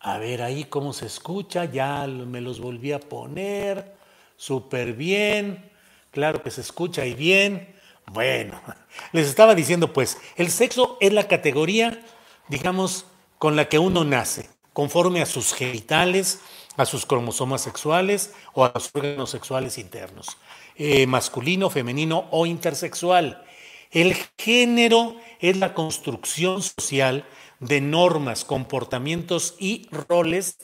A 0.00 0.18
ver 0.18 0.42
ahí 0.42 0.64
cómo 0.64 0.92
se 0.92 1.06
escucha. 1.06 1.64
Ya 1.64 2.06
me 2.06 2.42
los 2.42 2.60
volví 2.60 2.92
a 2.92 3.00
poner. 3.00 4.03
Súper 4.36 4.94
bien. 4.94 5.70
Claro 6.10 6.42
que 6.42 6.50
se 6.50 6.60
escucha 6.60 7.02
ahí 7.02 7.14
bien. 7.14 7.74
Bueno, 8.06 8.60
les 9.12 9.26
estaba 9.26 9.54
diciendo 9.54 9.92
pues, 9.92 10.18
el 10.36 10.50
sexo 10.50 10.98
es 11.00 11.12
la 11.12 11.28
categoría, 11.28 12.00
digamos, 12.48 13.06
con 13.38 13.56
la 13.56 13.68
que 13.68 13.78
uno 13.78 14.04
nace, 14.04 14.48
conforme 14.72 15.22
a 15.22 15.26
sus 15.26 15.52
genitales, 15.54 16.40
a 16.76 16.84
sus 16.84 17.06
cromosomas 17.06 17.62
sexuales 17.62 18.32
o 18.52 18.64
a 18.64 18.72
los 18.74 18.90
órganos 18.94 19.30
sexuales 19.30 19.78
internos, 19.78 20.36
eh, 20.76 21.06
masculino, 21.06 21.70
femenino 21.70 22.26
o 22.30 22.46
intersexual. 22.46 23.44
El 23.90 24.16
género 24.38 25.16
es 25.40 25.56
la 25.56 25.72
construcción 25.72 26.62
social 26.62 27.24
de 27.60 27.80
normas, 27.80 28.44
comportamientos 28.44 29.54
y 29.58 29.88
roles 30.08 30.58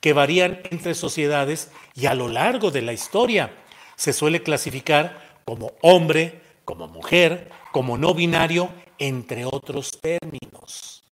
que 0.00 0.12
varían 0.12 0.60
entre 0.70 0.94
sociedades 0.94 1.70
y 1.94 2.06
a 2.06 2.14
lo 2.14 2.28
largo 2.28 2.70
de 2.70 2.82
la 2.82 2.92
historia. 2.92 3.56
Se 3.96 4.12
suele 4.12 4.42
clasificar 4.42 5.40
como 5.44 5.72
hombre, 5.82 6.42
como 6.64 6.88
mujer, 6.88 7.50
como 7.72 7.96
no 7.98 8.14
binario, 8.14 8.70
entre 8.98 9.44
otros 9.44 9.98
términos. 10.00 11.04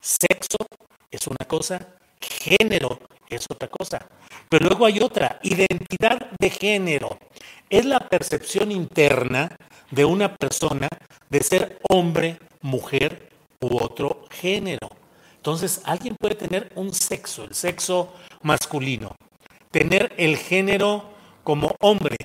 Sexo 0.00 0.58
es 1.10 1.26
una 1.26 1.46
cosa, 1.46 1.96
género 2.20 2.98
es 3.28 3.46
otra 3.50 3.68
cosa. 3.68 4.06
Pero 4.48 4.66
luego 4.66 4.86
hay 4.86 5.00
otra, 5.00 5.40
identidad 5.42 6.30
de 6.38 6.50
género. 6.50 7.18
Es 7.70 7.84
la 7.84 8.00
percepción 8.00 8.70
interna 8.70 9.56
de 9.90 10.04
una 10.04 10.34
persona 10.34 10.88
de 11.30 11.42
ser 11.42 11.80
hombre, 11.88 12.38
mujer 12.60 13.30
u 13.60 13.76
otro 13.76 14.26
género. 14.30 14.88
Entonces, 15.44 15.82
alguien 15.84 16.16
puede 16.18 16.36
tener 16.36 16.72
un 16.74 16.94
sexo, 16.94 17.44
el 17.44 17.54
sexo 17.54 18.14
masculino, 18.40 19.14
tener 19.70 20.14
el 20.16 20.38
género 20.38 21.04
como 21.42 21.76
hombre, 21.80 22.16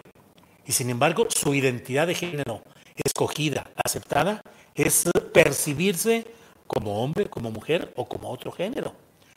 y 0.66 0.72
sin 0.72 0.90
embargo 0.90 1.28
su 1.28 1.54
identidad 1.54 2.08
de 2.08 2.16
género 2.16 2.64
escogida, 2.96 3.72
aceptada, 3.76 4.42
es 4.74 5.10
percibirse 5.34 6.28
como 6.66 7.04
hombre, 7.04 7.30
como 7.30 7.52
mujer 7.52 7.92
o 7.98 8.08
como 8.08 8.30
otro 8.30 8.54
género. 8.54 8.96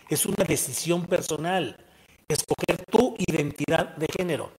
Es 0.09 0.27
una 0.27 0.45
decisión 0.45 1.05
personal, 1.07 1.85
escoger 2.29 2.87
tu 2.89 3.17
identidad 3.19 3.97
de 3.97 4.07
género. 4.17 4.53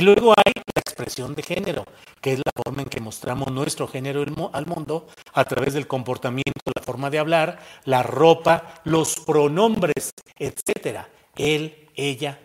Y 0.00 0.02
luego 0.02 0.32
hay 0.34 0.54
la 0.54 0.80
expresión 0.80 1.34
de 1.34 1.42
género, 1.42 1.84
que 2.22 2.32
es 2.32 2.38
la 2.38 2.52
forma 2.56 2.80
en 2.80 2.88
que 2.88 3.02
mostramos 3.02 3.52
nuestro 3.52 3.86
género 3.86 4.24
al 4.54 4.64
mundo 4.64 5.06
a 5.34 5.44
través 5.44 5.74
del 5.74 5.86
comportamiento, 5.86 6.72
la 6.74 6.80
forma 6.80 7.10
de 7.10 7.18
hablar, 7.18 7.58
la 7.84 8.02
ropa, 8.02 8.80
los 8.84 9.20
pronombres, 9.20 10.14
etcétera. 10.38 11.06
Él, 11.36 11.90
ella, 11.94 12.40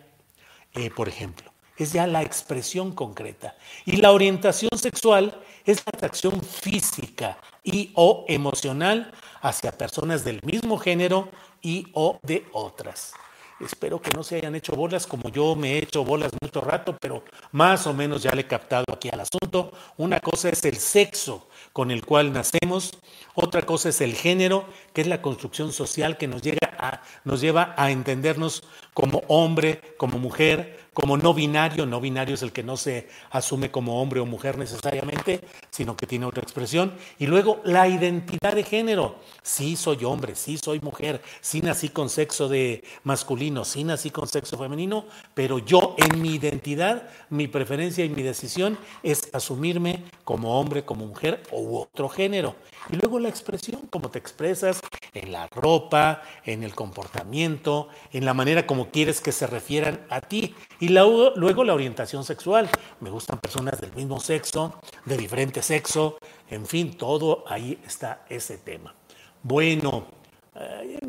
eh, 0.74 0.90
por 0.90 1.08
ejemplo 1.08 1.50
es 1.78 1.92
ya 1.92 2.06
la 2.06 2.22
expresión 2.22 2.92
concreta. 2.92 3.54
Y 3.84 3.96
la 3.96 4.12
orientación 4.12 4.70
sexual 4.78 5.42
es 5.66 5.78
la 5.84 5.92
atracción 5.94 6.40
física 6.42 7.38
y 7.64 7.90
o 7.94 8.24
emocional 8.28 9.12
hacia 9.42 9.72
personas 9.72 10.24
del 10.24 10.40
mismo 10.42 10.78
género 10.78 11.28
y 11.60 11.86
o 11.92 12.18
de 12.22 12.46
otras. 12.52 13.12
Espero 13.58 14.02
que 14.02 14.10
no 14.14 14.22
se 14.22 14.36
hayan 14.36 14.54
hecho 14.54 14.74
bolas 14.74 15.06
como 15.06 15.30
yo 15.30 15.56
me 15.56 15.72
he 15.72 15.78
hecho 15.78 16.04
bolas 16.04 16.30
mucho 16.42 16.60
rato, 16.60 16.94
pero 17.00 17.24
más 17.52 17.86
o 17.86 17.94
menos 17.94 18.22
ya 18.22 18.32
le 18.32 18.42
he 18.42 18.46
captado 18.46 18.84
aquí 18.92 19.08
al 19.08 19.20
asunto. 19.20 19.72
Una 19.96 20.20
cosa 20.20 20.50
es 20.50 20.62
el 20.66 20.76
sexo 20.76 21.48
con 21.72 21.90
el 21.90 22.04
cual 22.04 22.34
nacemos, 22.34 22.98
otra 23.34 23.62
cosa 23.62 23.88
es 23.88 24.02
el 24.02 24.14
género, 24.14 24.66
que 24.92 25.00
es 25.00 25.06
la 25.06 25.22
construcción 25.22 25.72
social 25.72 26.18
que 26.18 26.26
nos, 26.26 26.42
llega 26.42 26.70
a, 26.78 27.02
nos 27.24 27.40
lleva 27.40 27.74
a 27.78 27.90
entendernos 27.90 28.62
como 28.92 29.22
hombre, 29.28 29.80
como 29.96 30.18
mujer, 30.18 30.85
como 30.96 31.18
no 31.18 31.34
binario. 31.34 31.84
No 31.84 32.00
binario 32.00 32.34
es 32.34 32.42
el 32.42 32.52
que 32.52 32.62
no 32.62 32.78
se 32.78 33.06
asume 33.30 33.70
como 33.70 34.00
hombre 34.00 34.20
o 34.20 34.24
mujer 34.24 34.56
necesariamente, 34.56 35.42
sino 35.68 35.94
que 35.94 36.06
tiene 36.06 36.24
otra 36.24 36.42
expresión. 36.42 36.94
Y 37.18 37.26
luego 37.26 37.60
la 37.64 37.86
identidad 37.86 38.54
de 38.54 38.64
género. 38.64 39.16
Sí 39.42 39.76
soy 39.76 40.04
hombre, 40.04 40.34
sí 40.34 40.56
soy 40.56 40.80
mujer, 40.80 41.20
sí 41.42 41.60
nací 41.60 41.90
con 41.90 42.08
sexo 42.08 42.48
de 42.48 42.82
masculino, 43.04 43.66
sí 43.66 43.84
nací 43.84 44.10
con 44.10 44.26
sexo 44.26 44.56
femenino, 44.56 45.04
pero 45.34 45.58
yo 45.58 45.96
en 45.98 46.22
mi 46.22 46.36
identidad, 46.36 47.10
mi 47.28 47.46
preferencia 47.46 48.02
y 48.02 48.08
mi 48.08 48.22
decisión 48.22 48.78
es 49.02 49.28
asumirme 49.34 50.02
como 50.24 50.58
hombre, 50.58 50.86
como 50.86 51.06
mujer 51.06 51.42
u 51.52 51.76
otro 51.76 52.08
género. 52.08 52.56
Y 52.88 52.96
luego 52.96 53.18
la 53.18 53.28
expresión, 53.28 53.82
como 53.90 54.10
te 54.10 54.18
expresas 54.18 54.80
en 55.12 55.32
la 55.32 55.46
ropa, 55.48 56.22
en 56.44 56.62
el 56.62 56.74
comportamiento, 56.74 57.88
en 58.12 58.24
la 58.24 58.32
manera 58.32 58.66
como 58.66 58.90
quieres 58.90 59.20
que 59.20 59.32
se 59.32 59.46
refieran 59.46 60.06
a 60.08 60.20
ti. 60.20 60.54
Luego 60.88 61.64
la 61.64 61.74
orientación 61.74 62.24
sexual. 62.24 62.68
Me 63.00 63.10
gustan 63.10 63.38
personas 63.38 63.80
del 63.80 63.92
mismo 63.92 64.20
sexo, 64.20 64.80
de 65.04 65.16
diferente 65.16 65.62
sexo, 65.62 66.18
en 66.48 66.66
fin, 66.66 66.96
todo 66.96 67.44
ahí 67.48 67.78
está 67.86 68.24
ese 68.28 68.58
tema. 68.58 68.94
Bueno, 69.42 70.06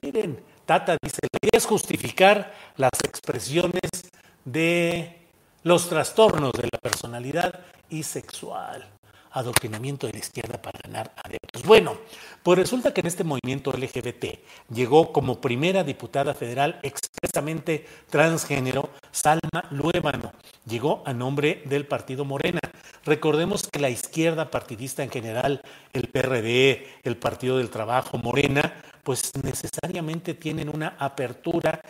miren, 0.04 0.44
Tata 0.66 0.98
dice, 1.02 1.20
la 1.22 1.40
idea 1.42 1.58
es 1.58 1.66
justificar 1.66 2.54
las 2.76 2.92
expresiones 3.04 4.12
de 4.46 5.28
los 5.64 5.90
trastornos 5.90 6.54
de 6.54 6.70
la 6.72 6.80
personalidad 6.80 7.60
y 7.90 8.04
sexual 8.04 8.97
adoctrinamiento 9.38 10.08
de 10.08 10.14
la 10.14 10.20
izquierda 10.20 10.62
para 10.62 10.80
ganar 10.84 11.14
adeptos. 11.24 11.64
Bueno, 11.64 11.98
pues 12.44 12.58
resulta 12.58 12.94
que 12.94 13.02
en 13.02 13.08
este 13.08 13.24
movimiento 13.24 13.72
LGBT 13.72 14.40
llegó 14.74 15.12
como 15.12 15.42
primera 15.42 15.84
diputada 15.84 16.34
federal 16.34 16.80
expresamente 16.84 17.86
transgénero 18.10 18.90
Salma 19.12 19.66
Luébano. 19.72 20.32
Llegó 20.66 21.04
a 21.06 21.14
nombre 21.14 21.62
del 21.66 21.86
partido 21.86 22.26
Morena. 22.26 22.60
Recordemos 23.06 23.68
que 23.68 23.80
la 23.80 23.90
izquierda 23.90 24.52
partidista 24.52 25.04
en 25.04 25.10
general, 25.10 25.62
el 25.94 26.08
PRD, 26.10 26.88
el 27.04 27.18
Partido 27.18 27.58
del 27.58 27.70
Trabajo, 27.70 28.18
Morena, 28.18 28.74
pues 29.04 29.32
necesariamente 29.42 30.34
tienen 30.34 30.68
una 30.68 30.96
apertura 31.00 31.82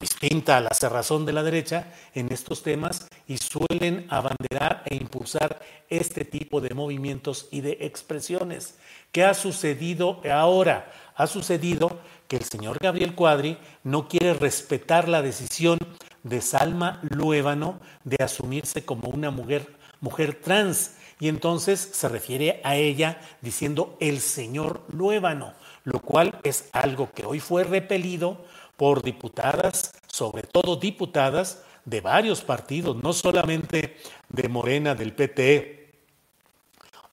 distinta 0.00 0.56
a 0.56 0.60
la 0.60 0.70
cerrazón 0.70 1.26
de 1.26 1.32
la 1.32 1.42
derecha 1.42 1.92
en 2.14 2.32
estos 2.32 2.62
temas 2.62 3.06
y 3.26 3.38
suelen 3.38 4.06
abanderar 4.10 4.82
e 4.86 4.96
impulsar 4.96 5.60
este 5.88 6.24
tipo 6.24 6.60
de 6.60 6.74
movimientos 6.74 7.48
y 7.50 7.60
de 7.60 7.78
expresiones. 7.80 8.78
¿Qué 9.12 9.24
ha 9.24 9.34
sucedido 9.34 10.20
ahora? 10.30 10.90
Ha 11.16 11.26
sucedido 11.26 11.98
que 12.28 12.36
el 12.36 12.44
señor 12.44 12.78
Gabriel 12.80 13.14
Cuadri 13.14 13.58
no 13.82 14.08
quiere 14.08 14.34
respetar 14.34 15.08
la 15.08 15.22
decisión 15.22 15.78
de 16.22 16.40
Salma 16.40 17.00
Luébano 17.02 17.80
de 18.04 18.16
asumirse 18.22 18.84
como 18.84 19.08
una 19.08 19.30
mujer, 19.30 19.76
mujer 20.00 20.40
trans 20.42 20.92
y 21.20 21.28
entonces 21.28 21.80
se 21.92 22.08
refiere 22.08 22.60
a 22.64 22.76
ella 22.76 23.20
diciendo 23.40 23.96
el 24.00 24.20
señor 24.20 24.82
Luébano, 24.88 25.52
lo 25.84 26.00
cual 26.00 26.38
es 26.42 26.68
algo 26.72 27.12
que 27.12 27.24
hoy 27.24 27.40
fue 27.40 27.64
repelido 27.64 28.44
por 28.76 29.02
diputadas, 29.02 29.94
sobre 30.06 30.42
todo 30.42 30.76
diputadas 30.76 31.62
de 31.84 32.00
varios 32.00 32.42
partidos, 32.42 32.96
no 32.96 33.12
solamente 33.12 33.96
de 34.28 34.48
Morena, 34.48 34.94
del 34.94 35.14
PT 35.14 35.92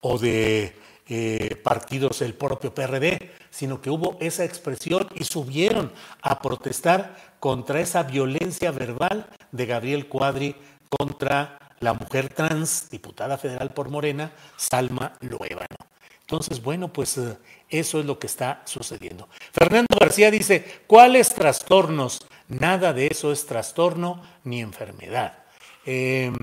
o 0.02 0.18
de 0.18 0.76
eh, 1.08 1.56
partidos 1.62 2.20
del 2.20 2.34
propio 2.34 2.74
PRD, 2.74 3.32
sino 3.50 3.82
que 3.82 3.90
hubo 3.90 4.18
esa 4.22 4.46
expresión 4.46 5.08
y 5.14 5.26
subieron 5.26 5.92
a 6.22 6.40
protestar 6.40 7.36
contra 7.40 7.82
esa 7.82 8.04
violencia 8.04 8.72
verbal 8.72 9.28
de 9.52 9.66
Gabriel 9.66 10.08
Cuadri 10.08 10.56
contra 10.90 11.60
la 11.82 11.94
mujer 11.94 12.30
trans, 12.30 12.90
diputada 12.90 13.38
federal 13.38 13.72
por 13.72 13.90
Morena, 13.90 14.32
Salma 14.56 15.14
Luébano. 15.20 15.91
Entonces, 16.32 16.64
bueno, 16.64 16.94
pues 16.94 17.18
eh, 17.18 17.36
eso 17.68 18.00
es 18.00 18.06
lo 18.06 18.18
que 18.18 18.28
está 18.28 18.62
sucediendo. 18.64 19.28
Fernando 19.52 19.98
García 20.00 20.32
dice, 20.32 20.64
¿cuáles 20.88 21.34
trastornos? 21.34 22.26
Nada 22.48 22.94
de 22.94 23.08
eso 23.08 23.34
es 23.34 23.46
trastorno 23.46 24.22
ni 24.46 24.62
enfermedad. 24.62 25.40
Em, 25.86 26.34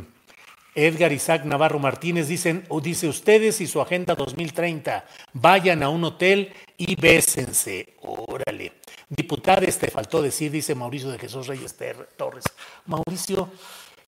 Edgar 0.74 1.10
Isaac 1.10 1.46
Navarro 1.46 1.78
Martínez 1.78 2.28
dicen, 2.28 2.66
dice 2.82 3.08
ustedes 3.08 3.62
y 3.62 3.66
su 3.66 3.80
agenda 3.80 4.14
2030, 4.14 5.06
vayan 5.32 5.82
a 5.82 5.88
un 5.88 6.04
hotel 6.04 6.52
y 6.76 6.94
bésense. 6.94 7.94
Órale. 8.02 8.74
Diputades, 9.08 9.78
te 9.78 9.90
faltó 9.90 10.20
decir, 10.20 10.50
dice 10.50 10.74
Mauricio 10.74 11.08
de 11.08 11.18
Jesús 11.18 11.46
Reyes 11.46 11.74
Torres. 12.18 12.44
Mauricio, 12.84 13.50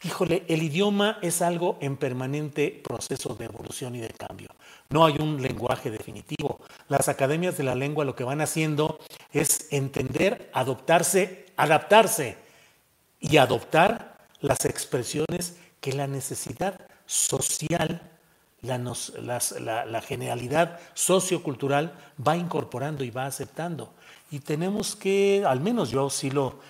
Híjole, 0.02 0.44
el 0.48 0.62
idioma 0.62 1.18
es 1.20 1.42
algo 1.42 1.76
en 1.82 1.98
permanente 1.98 2.80
proceso 2.82 3.34
de 3.34 3.44
evolución 3.44 3.94
y 3.96 4.00
de 4.00 4.08
cambio. 4.08 4.48
No 4.90 5.04
hay 5.04 5.16
un 5.20 5.40
lenguaje 5.40 5.90
definitivo. 5.90 6.60
Las 6.88 7.08
academias 7.08 7.56
de 7.56 7.64
la 7.64 7.74
lengua 7.74 8.04
lo 8.04 8.14
que 8.14 8.24
van 8.24 8.40
haciendo 8.40 8.98
es 9.32 9.68
entender, 9.70 10.50
adoptarse, 10.52 11.46
adaptarse 11.56 12.36
y 13.20 13.36
adoptar 13.36 14.18
las 14.40 14.64
expresiones 14.64 15.56
que 15.80 15.92
la 15.92 16.06
necesidad 16.06 16.80
social, 17.06 18.02
la, 18.62 18.78
la 19.86 20.00
generalidad 20.02 20.80
sociocultural 20.94 21.94
va 22.26 22.36
incorporando 22.36 23.04
y 23.04 23.10
va 23.10 23.26
aceptando. 23.26 23.94
Y 24.30 24.38
tenemos 24.40 24.94
que, 24.94 25.44
al 25.44 25.60
menos 25.60 25.90
yo 25.90 26.08
sí 26.08 26.30
lo, 26.30 26.60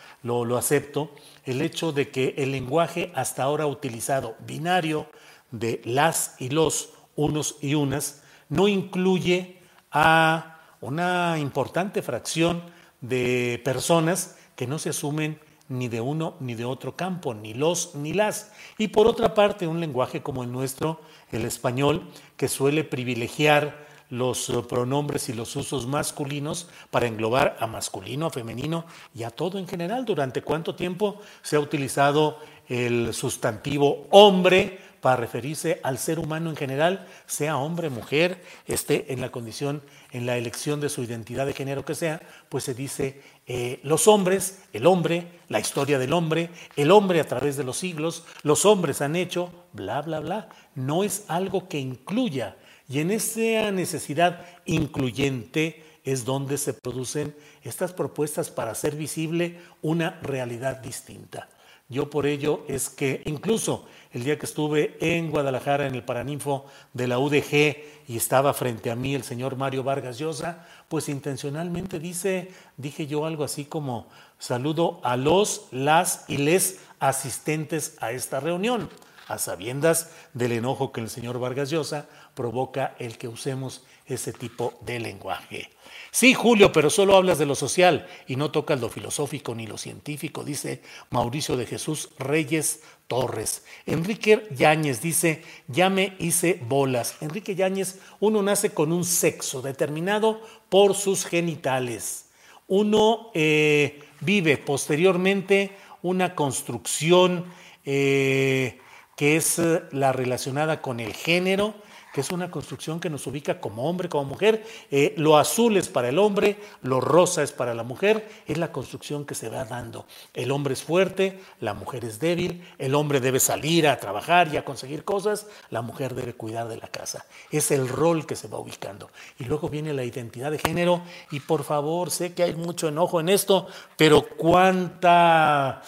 acepto, 0.56 1.10
el 1.44 1.60
hecho 1.60 1.92
de 1.92 2.10
que 2.10 2.34
el 2.38 2.52
lenguaje 2.52 3.12
hasta 3.14 3.42
ahora 3.42 3.66
utilizado, 3.66 4.34
binario, 4.40 5.06
de 5.50 5.82
las 5.84 6.36
y 6.38 6.50
los, 6.50 6.90
unos 7.16 7.56
y 7.60 7.74
unas, 7.74 8.22
no 8.48 8.68
incluye 8.68 9.58
a 9.90 10.58
una 10.80 11.38
importante 11.38 12.02
fracción 12.02 12.62
de 13.00 13.60
personas 13.64 14.36
que 14.56 14.66
no 14.66 14.78
se 14.78 14.90
asumen 14.90 15.38
ni 15.68 15.88
de 15.88 16.00
uno 16.00 16.34
ni 16.40 16.54
de 16.54 16.64
otro 16.64 16.96
campo, 16.96 17.32
ni 17.32 17.54
los 17.54 17.94
ni 17.94 18.12
las. 18.12 18.52
Y 18.76 18.88
por 18.88 19.06
otra 19.06 19.34
parte, 19.34 19.66
un 19.66 19.80
lenguaje 19.80 20.22
como 20.22 20.42
el 20.42 20.52
nuestro, 20.52 21.00
el 21.30 21.44
español, 21.44 22.08
que 22.36 22.48
suele 22.48 22.84
privilegiar 22.84 23.88
los 24.10 24.50
eh, 24.50 24.62
pronombres 24.68 25.28
y 25.28 25.32
los 25.32 25.54
usos 25.54 25.86
masculinos 25.86 26.68
para 26.90 27.06
englobar 27.06 27.56
a 27.60 27.66
masculino, 27.68 28.26
a 28.26 28.30
femenino 28.30 28.84
y 29.14 29.22
a 29.22 29.30
todo 29.30 29.58
en 29.58 29.68
general. 29.68 30.04
¿Durante 30.04 30.42
cuánto 30.42 30.74
tiempo 30.74 31.20
se 31.42 31.56
ha 31.56 31.60
utilizado 31.60 32.38
el 32.68 33.14
sustantivo 33.14 34.06
hombre 34.10 34.78
para 35.00 35.16
referirse 35.16 35.80
al 35.82 35.98
ser 35.98 36.18
humano 36.18 36.50
en 36.50 36.56
general, 36.56 37.06
sea 37.26 37.56
hombre, 37.56 37.90
mujer, 37.90 38.42
esté 38.66 39.12
en 39.12 39.20
la 39.20 39.30
condición, 39.30 39.82
en 40.12 40.26
la 40.26 40.36
elección 40.36 40.80
de 40.80 40.88
su 40.88 41.02
identidad 41.02 41.46
de 41.46 41.54
género 41.54 41.84
que 41.84 41.94
sea, 41.94 42.20
pues 42.48 42.64
se 42.64 42.74
dice 42.74 43.22
eh, 43.46 43.80
los 43.82 44.08
hombres, 44.08 44.60
el 44.72 44.86
hombre, 44.86 45.26
la 45.48 45.60
historia 45.60 45.98
del 45.98 46.12
hombre, 46.12 46.50
el 46.76 46.90
hombre 46.90 47.20
a 47.20 47.26
través 47.26 47.56
de 47.56 47.64
los 47.64 47.78
siglos, 47.78 48.24
los 48.42 48.64
hombres 48.66 49.00
han 49.00 49.16
hecho, 49.16 49.52
bla, 49.72 50.02
bla, 50.02 50.20
bla. 50.20 50.48
No 50.74 51.02
es 51.04 51.24
algo 51.28 51.68
que 51.68 51.78
incluya. 51.78 52.56
Y 52.88 53.00
en 53.00 53.10
esa 53.10 53.70
necesidad 53.70 54.44
incluyente 54.66 55.84
es 56.04 56.24
donde 56.24 56.58
se 56.58 56.74
producen 56.74 57.34
estas 57.62 57.92
propuestas 57.92 58.50
para 58.50 58.72
hacer 58.72 58.96
visible 58.96 59.58
una 59.82 60.18
realidad 60.22 60.78
distinta. 60.78 61.48
Yo 61.90 62.08
por 62.08 62.26
ello 62.26 62.64
es 62.68 62.88
que 62.88 63.20
incluso 63.26 63.84
el 64.12 64.22
día 64.22 64.38
que 64.38 64.46
estuve 64.46 64.96
en 65.00 65.28
Guadalajara 65.28 65.88
en 65.88 65.96
el 65.96 66.04
Paraninfo 66.04 66.66
de 66.94 67.08
la 67.08 67.18
UDG 67.18 67.76
y 68.06 68.16
estaba 68.16 68.54
frente 68.54 68.92
a 68.92 68.96
mí 68.96 69.16
el 69.16 69.24
señor 69.24 69.56
Mario 69.56 69.82
Vargas 69.82 70.16
Llosa, 70.16 70.66
pues 70.88 71.08
intencionalmente 71.08 71.98
dice, 71.98 72.52
dije 72.76 73.08
yo 73.08 73.26
algo 73.26 73.42
así 73.42 73.64
como 73.64 74.06
saludo 74.38 75.00
a 75.02 75.16
los, 75.16 75.66
las 75.72 76.24
y 76.28 76.36
les 76.36 76.78
asistentes 77.00 77.96
a 78.00 78.12
esta 78.12 78.38
reunión, 78.38 78.88
a 79.30 79.38
sabiendas 79.38 80.10
del 80.34 80.52
enojo 80.52 80.92
que 80.92 81.00
el 81.00 81.08
señor 81.08 81.38
Vargas 81.38 81.70
Llosa 81.70 82.08
provoca 82.34 82.96
el 82.98 83.16
que 83.16 83.28
usemos 83.28 83.84
ese 84.06 84.32
tipo 84.32 84.74
de 84.80 84.98
lenguaje. 84.98 85.70
Sí, 86.10 86.34
Julio, 86.34 86.72
pero 86.72 86.90
solo 86.90 87.16
hablas 87.16 87.38
de 87.38 87.46
lo 87.46 87.54
social 87.54 88.08
y 88.26 88.34
no 88.34 88.50
tocas 88.50 88.80
lo 88.80 88.88
filosófico 88.88 89.54
ni 89.54 89.68
lo 89.68 89.78
científico, 89.78 90.42
dice 90.42 90.82
Mauricio 91.10 91.56
de 91.56 91.66
Jesús 91.66 92.10
Reyes 92.18 92.82
Torres. 93.06 93.64
Enrique 93.86 94.48
Yáñez 94.50 95.00
dice, 95.00 95.44
ya 95.68 95.90
me 95.90 96.16
hice 96.18 96.60
bolas. 96.66 97.14
Enrique 97.20 97.54
Yáñez, 97.54 98.00
uno 98.18 98.42
nace 98.42 98.70
con 98.70 98.92
un 98.92 99.04
sexo 99.04 99.62
determinado 99.62 100.42
por 100.68 100.96
sus 100.96 101.24
genitales. 101.24 102.26
Uno 102.66 103.30
eh, 103.34 104.02
vive 104.20 104.58
posteriormente 104.58 105.70
una 106.02 106.34
construcción 106.34 107.44
eh, 107.84 108.80
que 109.20 109.36
es 109.36 109.58
eh, 109.58 109.82
la 109.92 110.14
relacionada 110.14 110.80
con 110.80 110.98
el 110.98 111.12
género 111.12 111.74
que 112.14 112.22
es 112.22 112.30
una 112.30 112.50
construcción 112.50 113.00
que 113.00 113.10
nos 113.10 113.26
ubica 113.26 113.60
como 113.60 113.88
hombre, 113.88 114.08
como 114.08 114.24
mujer. 114.24 114.64
Eh, 114.90 115.14
lo 115.18 115.36
azul 115.36 115.76
es 115.76 115.88
para 115.88 116.08
el 116.08 116.18
hombre, 116.18 116.58
lo 116.82 117.02
rosa 117.02 117.42
es 117.42 117.52
para 117.52 117.74
la 117.74 117.82
mujer, 117.82 118.26
es 118.48 118.56
la 118.56 118.72
construcción 118.72 119.26
que 119.26 119.34
se 119.34 119.50
va 119.50 119.66
dando. 119.66 120.06
El 120.32 120.50
hombre 120.50 120.72
es 120.72 120.82
fuerte, 120.82 121.38
la 121.60 121.74
mujer 121.74 122.04
es 122.06 122.18
débil, 122.18 122.66
el 122.78 122.94
hombre 122.94 123.20
debe 123.20 123.40
salir 123.40 123.86
a 123.86 124.00
trabajar 124.00 124.48
y 124.52 124.56
a 124.56 124.64
conseguir 124.64 125.04
cosas, 125.04 125.46
la 125.68 125.82
mujer 125.82 126.14
debe 126.14 126.32
cuidar 126.32 126.66
de 126.66 126.78
la 126.78 126.88
casa. 126.88 127.26
Es 127.52 127.70
el 127.70 127.88
rol 127.88 128.26
que 128.26 128.36
se 128.36 128.48
va 128.48 128.58
ubicando. 128.58 129.10
Y 129.38 129.44
luego 129.44 129.68
viene 129.68 129.92
la 129.92 130.02
identidad 130.02 130.50
de 130.50 130.58
género 130.58 131.02
y 131.30 131.40
por 131.40 131.62
favor, 131.62 132.10
sé 132.10 132.32
que 132.32 132.42
hay 132.42 132.54
mucho 132.54 132.88
enojo 132.88 133.20
en 133.20 133.28
esto, 133.28 133.68
pero 133.98 134.26
cuánta, 134.36 135.82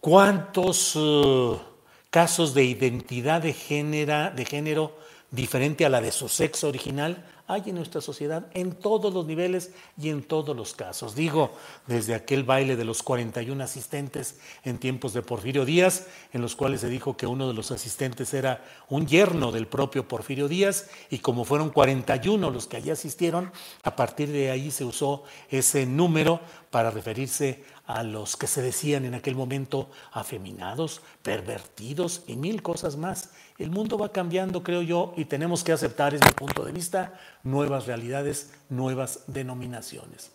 cuántos... 0.00 0.94
Uh, 0.94 1.71
casos 2.12 2.52
de 2.52 2.64
identidad 2.64 3.40
de 3.40 3.54
género, 3.54 4.98
diferente 5.30 5.86
a 5.86 5.88
la 5.88 6.02
de 6.02 6.12
su 6.12 6.28
sexo 6.28 6.68
original 6.68 7.24
hay 7.52 7.62
en 7.66 7.74
nuestra 7.74 8.00
sociedad 8.00 8.46
en 8.54 8.72
todos 8.72 9.12
los 9.12 9.26
niveles 9.26 9.72
y 10.00 10.08
en 10.08 10.22
todos 10.22 10.56
los 10.56 10.74
casos. 10.74 11.14
Digo, 11.14 11.52
desde 11.86 12.14
aquel 12.14 12.44
baile 12.44 12.76
de 12.76 12.84
los 12.84 13.02
41 13.02 13.62
asistentes 13.62 14.38
en 14.64 14.78
tiempos 14.78 15.12
de 15.12 15.22
Porfirio 15.22 15.64
Díaz, 15.64 16.06
en 16.32 16.40
los 16.40 16.56
cuales 16.56 16.80
se 16.80 16.88
dijo 16.88 17.16
que 17.16 17.26
uno 17.26 17.48
de 17.48 17.54
los 17.54 17.70
asistentes 17.70 18.32
era 18.32 18.64
un 18.88 19.06
yerno 19.06 19.52
del 19.52 19.66
propio 19.66 20.06
Porfirio 20.06 20.48
Díaz, 20.48 20.88
y 21.10 21.18
como 21.18 21.44
fueron 21.44 21.70
41 21.70 22.50
los 22.50 22.66
que 22.66 22.78
allí 22.78 22.90
asistieron, 22.90 23.52
a 23.82 23.96
partir 23.96 24.30
de 24.30 24.50
ahí 24.50 24.70
se 24.70 24.84
usó 24.84 25.24
ese 25.50 25.84
número 25.84 26.40
para 26.70 26.90
referirse 26.90 27.64
a 27.86 28.02
los 28.02 28.36
que 28.36 28.46
se 28.46 28.62
decían 28.62 29.04
en 29.04 29.14
aquel 29.14 29.34
momento 29.34 29.90
afeminados, 30.12 31.02
pervertidos 31.22 32.22
y 32.26 32.36
mil 32.36 32.62
cosas 32.62 32.96
más. 32.96 33.30
El 33.58 33.70
mundo 33.70 33.98
va 33.98 34.12
cambiando, 34.12 34.62
creo 34.62 34.82
yo, 34.82 35.14
y 35.16 35.24
tenemos 35.24 35.64
que 35.64 35.72
aceptar, 35.72 36.14
es 36.14 36.20
mi 36.24 36.32
punto 36.32 36.64
de 36.64 36.72
vista, 36.72 37.18
nuevas 37.42 37.86
realidades, 37.86 38.52
nuevas 38.68 39.24
denominaciones. 39.26 40.32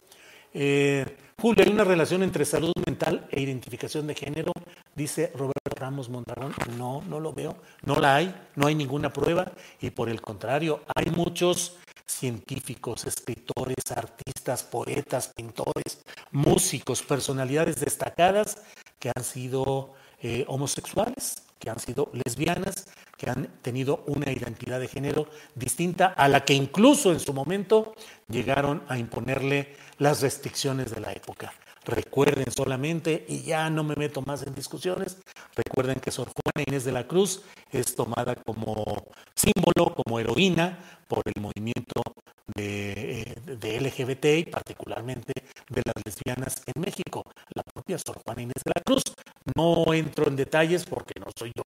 Eh, 0.53 1.05
Julio, 1.39 1.63
¿hay 1.63 1.71
una 1.71 1.83
relación 1.83 2.23
entre 2.23 2.45
salud 2.45 2.73
mental 2.85 3.27
e 3.31 3.41
identificación 3.41 4.07
de 4.07 4.15
género? 4.15 4.51
Dice 4.95 5.31
Roberto 5.35 5.75
Ramos 5.75 6.09
Mondragón. 6.09 6.53
No, 6.77 7.03
no 7.07 7.19
lo 7.19 7.33
veo. 7.33 7.57
No 7.83 7.95
la 7.95 8.15
hay, 8.15 8.33
no 8.55 8.65
hay 8.65 8.73
ninguna 8.73 9.13
prueba 9.13 9.51
y 9.79 9.91
por 9.91 10.09
el 10.09 10.21
contrario, 10.21 10.81
hay 10.95 11.11
muchos 11.11 11.77
científicos, 12.07 13.05
escritores, 13.05 13.91
artistas, 13.95 14.63
poetas, 14.63 15.31
pintores, 15.35 15.99
músicos, 16.31 17.03
personalidades 17.03 17.79
destacadas 17.79 18.61
que 18.99 19.11
han 19.15 19.23
sido 19.23 19.93
eh, 20.21 20.45
homosexuales, 20.47 21.43
que 21.59 21.69
han 21.69 21.79
sido 21.79 22.11
lesbianas, 22.13 22.87
que 23.17 23.29
han 23.29 23.47
tenido 23.61 24.03
una 24.07 24.31
identidad 24.31 24.79
de 24.79 24.87
género 24.87 25.27
distinta 25.55 26.07
a 26.07 26.27
la 26.27 26.45
que 26.45 26.53
incluso 26.53 27.11
en 27.11 27.19
su 27.19 27.33
momento 27.33 27.95
llegaron 28.29 28.83
a 28.87 28.97
imponerle 28.97 29.75
las 29.97 30.21
restricciones 30.21 30.91
de 30.91 31.01
la 31.01 31.11
época. 31.11 31.53
Recuerden 31.87 32.51
solamente, 32.51 33.25
y 33.29 33.43
ya 33.43 33.69
no 33.69 33.81
me 33.81 33.95
meto 33.95 34.21
más 34.21 34.45
en 34.45 34.53
discusiones, 34.53 35.17
recuerden 35.55 36.01
que 36.01 36.11
Sor 36.11 36.27
Juana 36.27 36.65
Inés 36.67 36.83
de 36.83 36.91
la 36.91 37.07
Cruz 37.07 37.43
es 37.71 37.95
tomada 37.95 38.35
como 38.35 39.05
símbolo, 39.33 39.95
como 39.95 40.19
heroína 40.19 40.77
por 41.07 41.21
el 41.33 41.41
movimiento 41.41 42.01
de, 42.55 43.37
de, 43.45 43.79
LGBT 43.79 44.25
y 44.25 44.43
particularmente 44.51 45.31
de 45.69 45.81
las 45.85 45.95
lesbianas 46.05 46.61
en 46.65 46.81
México. 46.81 47.23
La 47.55 47.63
propia 47.63 47.97
Sor 47.97 48.21
Juana 48.21 48.41
Inés 48.41 48.63
de 48.65 48.71
la 48.75 48.81
Cruz. 48.83 49.03
No 49.55 49.93
entro 49.93 50.27
en 50.27 50.35
detalles 50.35 50.83
porque 50.83 51.17
no 51.21 51.27
soy 51.37 51.53
yo 51.55 51.63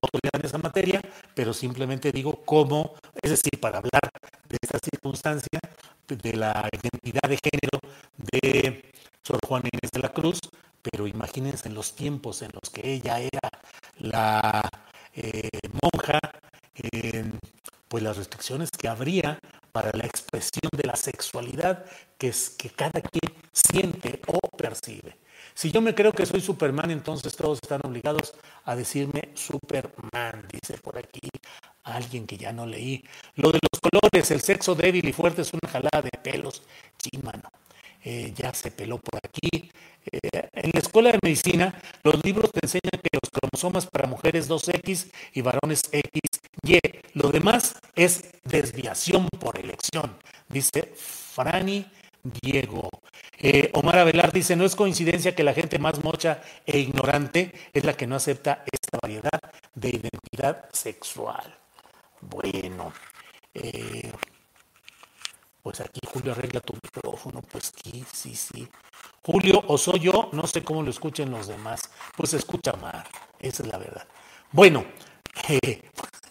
autoridad 0.00 0.38
en 0.38 0.46
esa 0.46 0.58
materia, 0.58 1.00
pero 1.34 1.52
simplemente 1.52 2.12
digo 2.12 2.44
cómo, 2.44 2.94
es 3.20 3.30
decir, 3.30 3.58
para 3.60 3.78
hablar 3.78 4.08
de 4.48 4.56
esta 4.62 4.78
circunstancia, 4.78 5.58
de 6.06 6.32
la 6.34 6.68
identidad 6.70 7.28
de 7.28 7.38
género 7.42 7.80
de 8.16 8.94
Sor 9.26 9.38
Juana 9.46 9.68
Inés 9.72 9.90
de 9.90 10.00
la 10.00 10.12
Cruz, 10.12 10.38
pero 10.82 11.06
imagínense 11.06 11.68
en 11.68 11.74
los 11.74 11.96
tiempos 11.96 12.42
en 12.42 12.50
los 12.52 12.70
que 12.70 12.92
ella 12.92 13.20
era 13.20 13.48
la 13.98 14.68
eh, 15.14 15.48
monja, 15.82 16.18
pues 17.88 18.02
las 18.02 18.16
restricciones 18.16 18.70
que 18.70 18.88
habría 18.88 19.38
para 19.72 19.90
la 19.96 20.04
expresión 20.04 20.68
de 20.76 20.86
la 20.86 20.96
sexualidad 20.96 21.84
que, 22.18 22.28
es, 22.28 22.50
que 22.50 22.70
cada 22.70 23.00
quien 23.00 23.34
siente 23.52 24.20
o 24.26 24.38
percibe. 24.56 25.16
Si 25.54 25.70
yo 25.70 25.80
me 25.80 25.94
creo 25.94 26.12
que 26.12 26.26
soy 26.26 26.40
Superman, 26.40 26.90
entonces 26.90 27.36
todos 27.36 27.60
están 27.62 27.80
obligados 27.84 28.34
a 28.64 28.74
decirme 28.74 29.30
Superman, 29.34 30.48
dice 30.50 30.78
por 30.82 30.98
aquí 30.98 31.28
alguien 31.84 32.26
que 32.26 32.36
ya 32.36 32.52
no 32.52 32.66
leí. 32.66 33.04
Lo 33.36 33.52
de 33.52 33.60
los 33.62 33.80
colores, 33.80 34.30
el 34.32 34.40
sexo 34.40 34.74
débil 34.74 35.06
y 35.08 35.12
fuerte 35.12 35.42
es 35.42 35.52
una 35.52 35.70
jalada 35.70 36.02
de 36.02 36.10
pelos. 36.22 36.62
Sí, 36.98 37.16
mano. 37.22 37.48
Eh, 38.06 38.34
ya 38.36 38.52
se 38.52 38.70
peló 38.70 38.98
por 38.98 39.18
aquí. 39.24 39.70
Eh, 40.12 40.50
en 40.52 40.70
la 40.74 40.80
escuela 40.80 41.10
de 41.10 41.18
medicina, 41.22 41.74
los 42.02 42.22
libros 42.22 42.52
te 42.52 42.60
enseñan 42.62 43.00
que 43.02 43.08
los 43.12 43.30
cromosomas 43.30 43.86
para 43.86 44.06
mujeres 44.06 44.48
2X 44.48 45.10
y 45.32 45.40
varones 45.40 45.80
XY. 45.90 46.80
Lo 47.14 47.30
demás 47.30 47.76
es 47.96 48.24
desviación 48.44 49.28
por 49.40 49.58
elección, 49.58 50.18
dice 50.48 50.92
Franny 50.94 51.86
Diego. 52.22 52.90
Eh, 53.38 53.70
Omar 53.72 53.98
Avelar 53.98 54.32
dice, 54.32 54.54
no 54.54 54.64
es 54.64 54.76
coincidencia 54.76 55.34
que 55.34 55.42
la 55.42 55.54
gente 55.54 55.78
más 55.78 56.02
mocha 56.04 56.42
e 56.66 56.78
ignorante 56.78 57.52
es 57.72 57.84
la 57.84 57.94
que 57.94 58.06
no 58.06 58.16
acepta 58.16 58.64
esta 58.70 58.98
variedad 59.00 59.40
de 59.74 59.88
identidad 59.88 60.68
sexual. 60.72 61.56
Bueno, 62.20 62.92
pues 65.64 65.80
aquí 65.80 66.00
Julio 66.06 66.32
arregla 66.32 66.60
tu 66.60 66.74
micrófono, 66.74 67.40
pues 67.40 67.72
sí, 67.82 68.04
sí, 68.12 68.34
sí. 68.34 68.68
Julio, 69.22 69.64
o 69.66 69.78
soy 69.78 69.98
yo, 70.00 70.28
no 70.32 70.46
sé 70.46 70.62
cómo 70.62 70.82
lo 70.82 70.90
escuchen 70.90 71.30
los 71.30 71.48
demás, 71.48 71.88
pues 72.16 72.34
escucha 72.34 72.74
mal, 72.74 73.02
esa 73.40 73.62
es 73.62 73.68
la 73.70 73.78
verdad. 73.78 74.06
Bueno, 74.52 74.84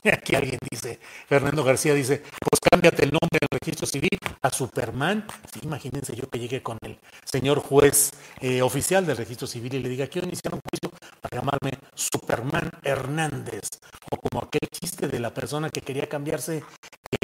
aquí 0.11 0.35
alguien 0.35 0.59
dice, 0.69 0.99
Fernando 1.27 1.63
García 1.63 1.93
dice, 1.93 2.21
pues 2.39 2.59
cámbiate 2.69 3.05
el 3.05 3.11
nombre 3.11 3.39
del 3.39 3.59
registro 3.59 3.87
civil 3.87 4.19
a 4.41 4.49
Superman. 4.51 5.25
Sí, 5.51 5.61
imagínense 5.63 6.15
yo 6.15 6.29
que 6.29 6.39
llegue 6.39 6.61
con 6.61 6.77
el 6.81 6.99
señor 7.23 7.59
juez 7.59 8.11
eh, 8.41 8.61
oficial 8.61 9.05
del 9.05 9.17
registro 9.17 9.47
civil 9.47 9.73
y 9.75 9.79
le 9.79 9.89
diga, 9.89 10.07
quiero 10.07 10.27
iniciar 10.27 10.53
un 10.53 10.61
juicio 10.69 10.91
para 11.21 11.37
llamarme 11.37 11.71
Superman 11.95 12.69
Hernández. 12.83 13.69
O 14.11 14.17
como 14.17 14.45
aquel 14.45 14.69
chiste 14.69 15.07
de 15.07 15.19
la 15.19 15.33
persona 15.33 15.69
que 15.69 15.81
quería 15.81 16.07
cambiarse 16.07 16.63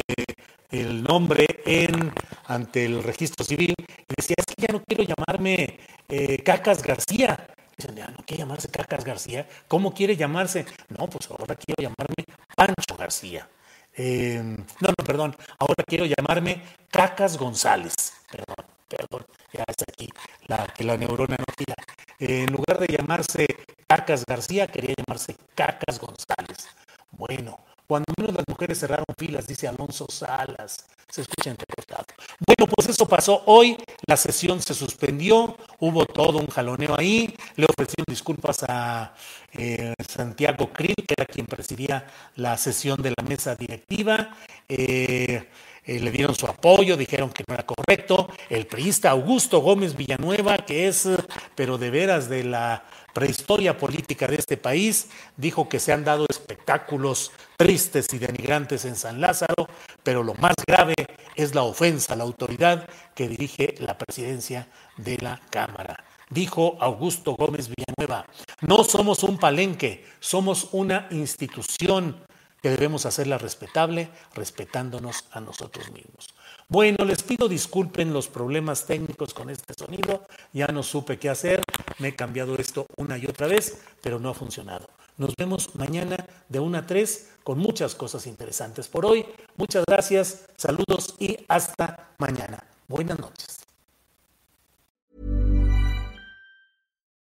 eh, 0.07 0.25
el 0.71 1.03
nombre 1.03 1.45
en, 1.65 2.13
ante 2.45 2.85
el 2.85 3.01
registro 3.03 3.43
civil 3.45 3.73
y 3.77 4.13
decía, 4.15 4.35
es 4.37 4.45
que 4.45 4.61
ya 4.61 4.73
no 4.73 4.83
quiero 4.83 5.03
llamarme 5.03 5.79
eh, 6.07 6.41
Cacas 6.43 6.83
García. 6.83 7.47
Dicen, 7.77 7.95
ya 7.95 8.07
no 8.07 8.17
quiere 8.25 8.43
llamarse 8.43 8.67
Cacas 8.69 9.03
García. 9.05 9.47
¿Cómo 9.67 9.93
quiere 9.93 10.15
llamarse? 10.15 10.65
No, 10.89 11.07
pues 11.07 11.29
ahora 11.31 11.55
quiero 11.55 11.81
llamarme 11.81 12.25
Pancho 12.55 12.95
García. 12.97 13.47
Eh, 13.95 14.41
no, 14.43 14.87
no, 14.89 15.05
perdón. 15.05 15.35
Ahora 15.57 15.83
quiero 15.85 16.05
llamarme 16.05 16.61
Cacas 16.91 17.37
González. 17.37 17.93
Perdón, 18.29 18.65
perdón. 18.87 19.25
Ya 19.53 19.63
está 19.67 19.85
aquí 19.87 20.09
la, 20.47 20.67
que 20.67 20.83
la 20.83 20.97
neurona 20.97 21.35
no 21.37 21.45
gira. 21.57 21.75
en 22.19 22.51
lugar 22.51 22.79
de 22.79 22.87
llamarse 22.87 23.47
Cacas 23.87 24.25
García, 24.25 24.67
quería 24.67 24.93
llamarse 24.97 25.35
Cacas 25.55 25.99
González. 25.99 26.67
Bueno, 27.11 27.59
cuando 27.89 28.13
menos 28.19 28.35
las 28.35 28.45
mujeres 28.47 28.77
cerraron 28.77 29.05
filas, 29.17 29.47
dice 29.47 29.67
Alonso 29.67 30.05
Salas. 30.07 30.85
Se 31.09 31.21
escucha 31.21 31.49
entrecortado. 31.49 32.05
Bueno, 32.45 32.71
pues 32.71 32.87
eso 32.87 33.07
pasó 33.07 33.41
hoy. 33.47 33.75
La 34.05 34.15
sesión 34.15 34.61
se 34.61 34.75
suspendió. 34.75 35.57
Hubo 35.79 36.05
todo 36.05 36.37
un 36.37 36.45
jaloneo 36.45 36.95
ahí. 36.95 37.35
Le 37.55 37.65
ofrecieron 37.65 38.05
disculpas 38.07 38.63
a 38.69 39.15
eh, 39.53 39.95
Santiago 40.07 40.71
Krill, 40.71 40.93
que 40.97 41.15
era 41.17 41.25
quien 41.25 41.47
presidía 41.47 42.05
la 42.35 42.57
sesión 42.57 43.01
de 43.01 43.09
la 43.17 43.27
mesa 43.27 43.55
directiva. 43.55 44.35
Eh, 44.67 45.49
eh, 45.83 45.99
le 45.99 46.11
dieron 46.11 46.35
su 46.35 46.45
apoyo, 46.45 46.95
dijeron 46.95 47.31
que 47.31 47.43
no 47.47 47.55
era 47.55 47.65
correcto. 47.65 48.29
El 48.51 48.67
priista 48.67 49.09
Augusto 49.09 49.61
Gómez 49.61 49.95
Villanueva, 49.97 50.59
que 50.59 50.87
es, 50.87 51.09
pero 51.55 51.79
de 51.79 51.89
veras 51.89 52.29
de 52.29 52.43
la 52.43 52.83
prehistoria 53.13 53.77
política 53.77 54.27
de 54.27 54.35
este 54.35 54.57
país, 54.57 55.09
dijo 55.37 55.69
que 55.69 55.79
se 55.79 55.93
han 55.93 56.03
dado 56.03 56.25
espectáculos 56.29 57.31
tristes 57.57 58.07
y 58.13 58.19
denigrantes 58.19 58.85
en 58.85 58.95
San 58.95 59.21
Lázaro, 59.21 59.67
pero 60.03 60.23
lo 60.23 60.33
más 60.35 60.55
grave 60.65 60.95
es 61.35 61.55
la 61.55 61.63
ofensa 61.63 62.13
a 62.13 62.15
la 62.15 62.23
autoridad 62.23 62.87
que 63.15 63.27
dirige 63.27 63.75
la 63.79 63.97
presidencia 63.97 64.67
de 64.97 65.17
la 65.17 65.41
Cámara. 65.49 66.03
Dijo 66.29 66.77
Augusto 66.79 67.35
Gómez 67.35 67.69
Villanueva, 67.69 68.25
no 68.61 68.83
somos 68.83 69.23
un 69.23 69.37
palenque, 69.39 70.05
somos 70.19 70.69
una 70.73 71.07
institución 71.11 72.23
que 72.61 72.69
debemos 72.69 73.05
hacerla 73.05 73.37
respetable, 73.37 74.09
respetándonos 74.35 75.25
a 75.31 75.39
nosotros 75.39 75.91
mismos. 75.91 76.27
Bueno, 76.71 77.03
les 77.03 77.23
pido 77.23 77.49
disculpen 77.49 78.13
los 78.13 78.27
problemas 78.27 78.85
técnicos 78.85 79.33
con 79.33 79.49
este 79.49 79.73
sonido, 79.73 80.27
ya 80.53 80.67
no 80.67 80.83
supe 80.83 81.17
qué 81.17 81.27
hacer, 81.27 81.63
me 81.97 82.09
he 82.09 82.15
cambiado 82.15 82.55
esto 82.57 82.85
una 82.95 83.17
y 83.17 83.25
otra 83.25 83.47
vez, 83.47 83.81
pero 84.03 84.19
no 84.19 84.29
ha 84.29 84.35
funcionado. 84.35 84.87
Nos 85.17 85.33
vemos 85.35 85.73
mañana 85.73 86.15
de 86.47 86.59
1 86.59 86.77
a 86.77 86.85
3 86.85 87.29
con 87.43 87.57
muchas 87.57 87.95
cosas 87.95 88.27
interesantes. 88.27 88.87
Por 88.87 89.07
hoy, 89.07 89.25
muchas 89.57 89.83
gracias, 89.87 90.45
saludos 90.57 91.15
y 91.17 91.37
hasta 91.47 92.11
mañana. 92.19 92.63
Buenas 92.87 93.17
noches. 93.17 93.65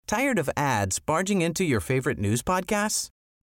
Tired 0.07 0.39
of 0.39 0.51
ads 0.57 0.99
barging 0.99 1.41
into 1.41 1.65
your 1.65 1.81
favorite 1.81 2.19
news 2.19 2.43
podcasts? 2.43 3.11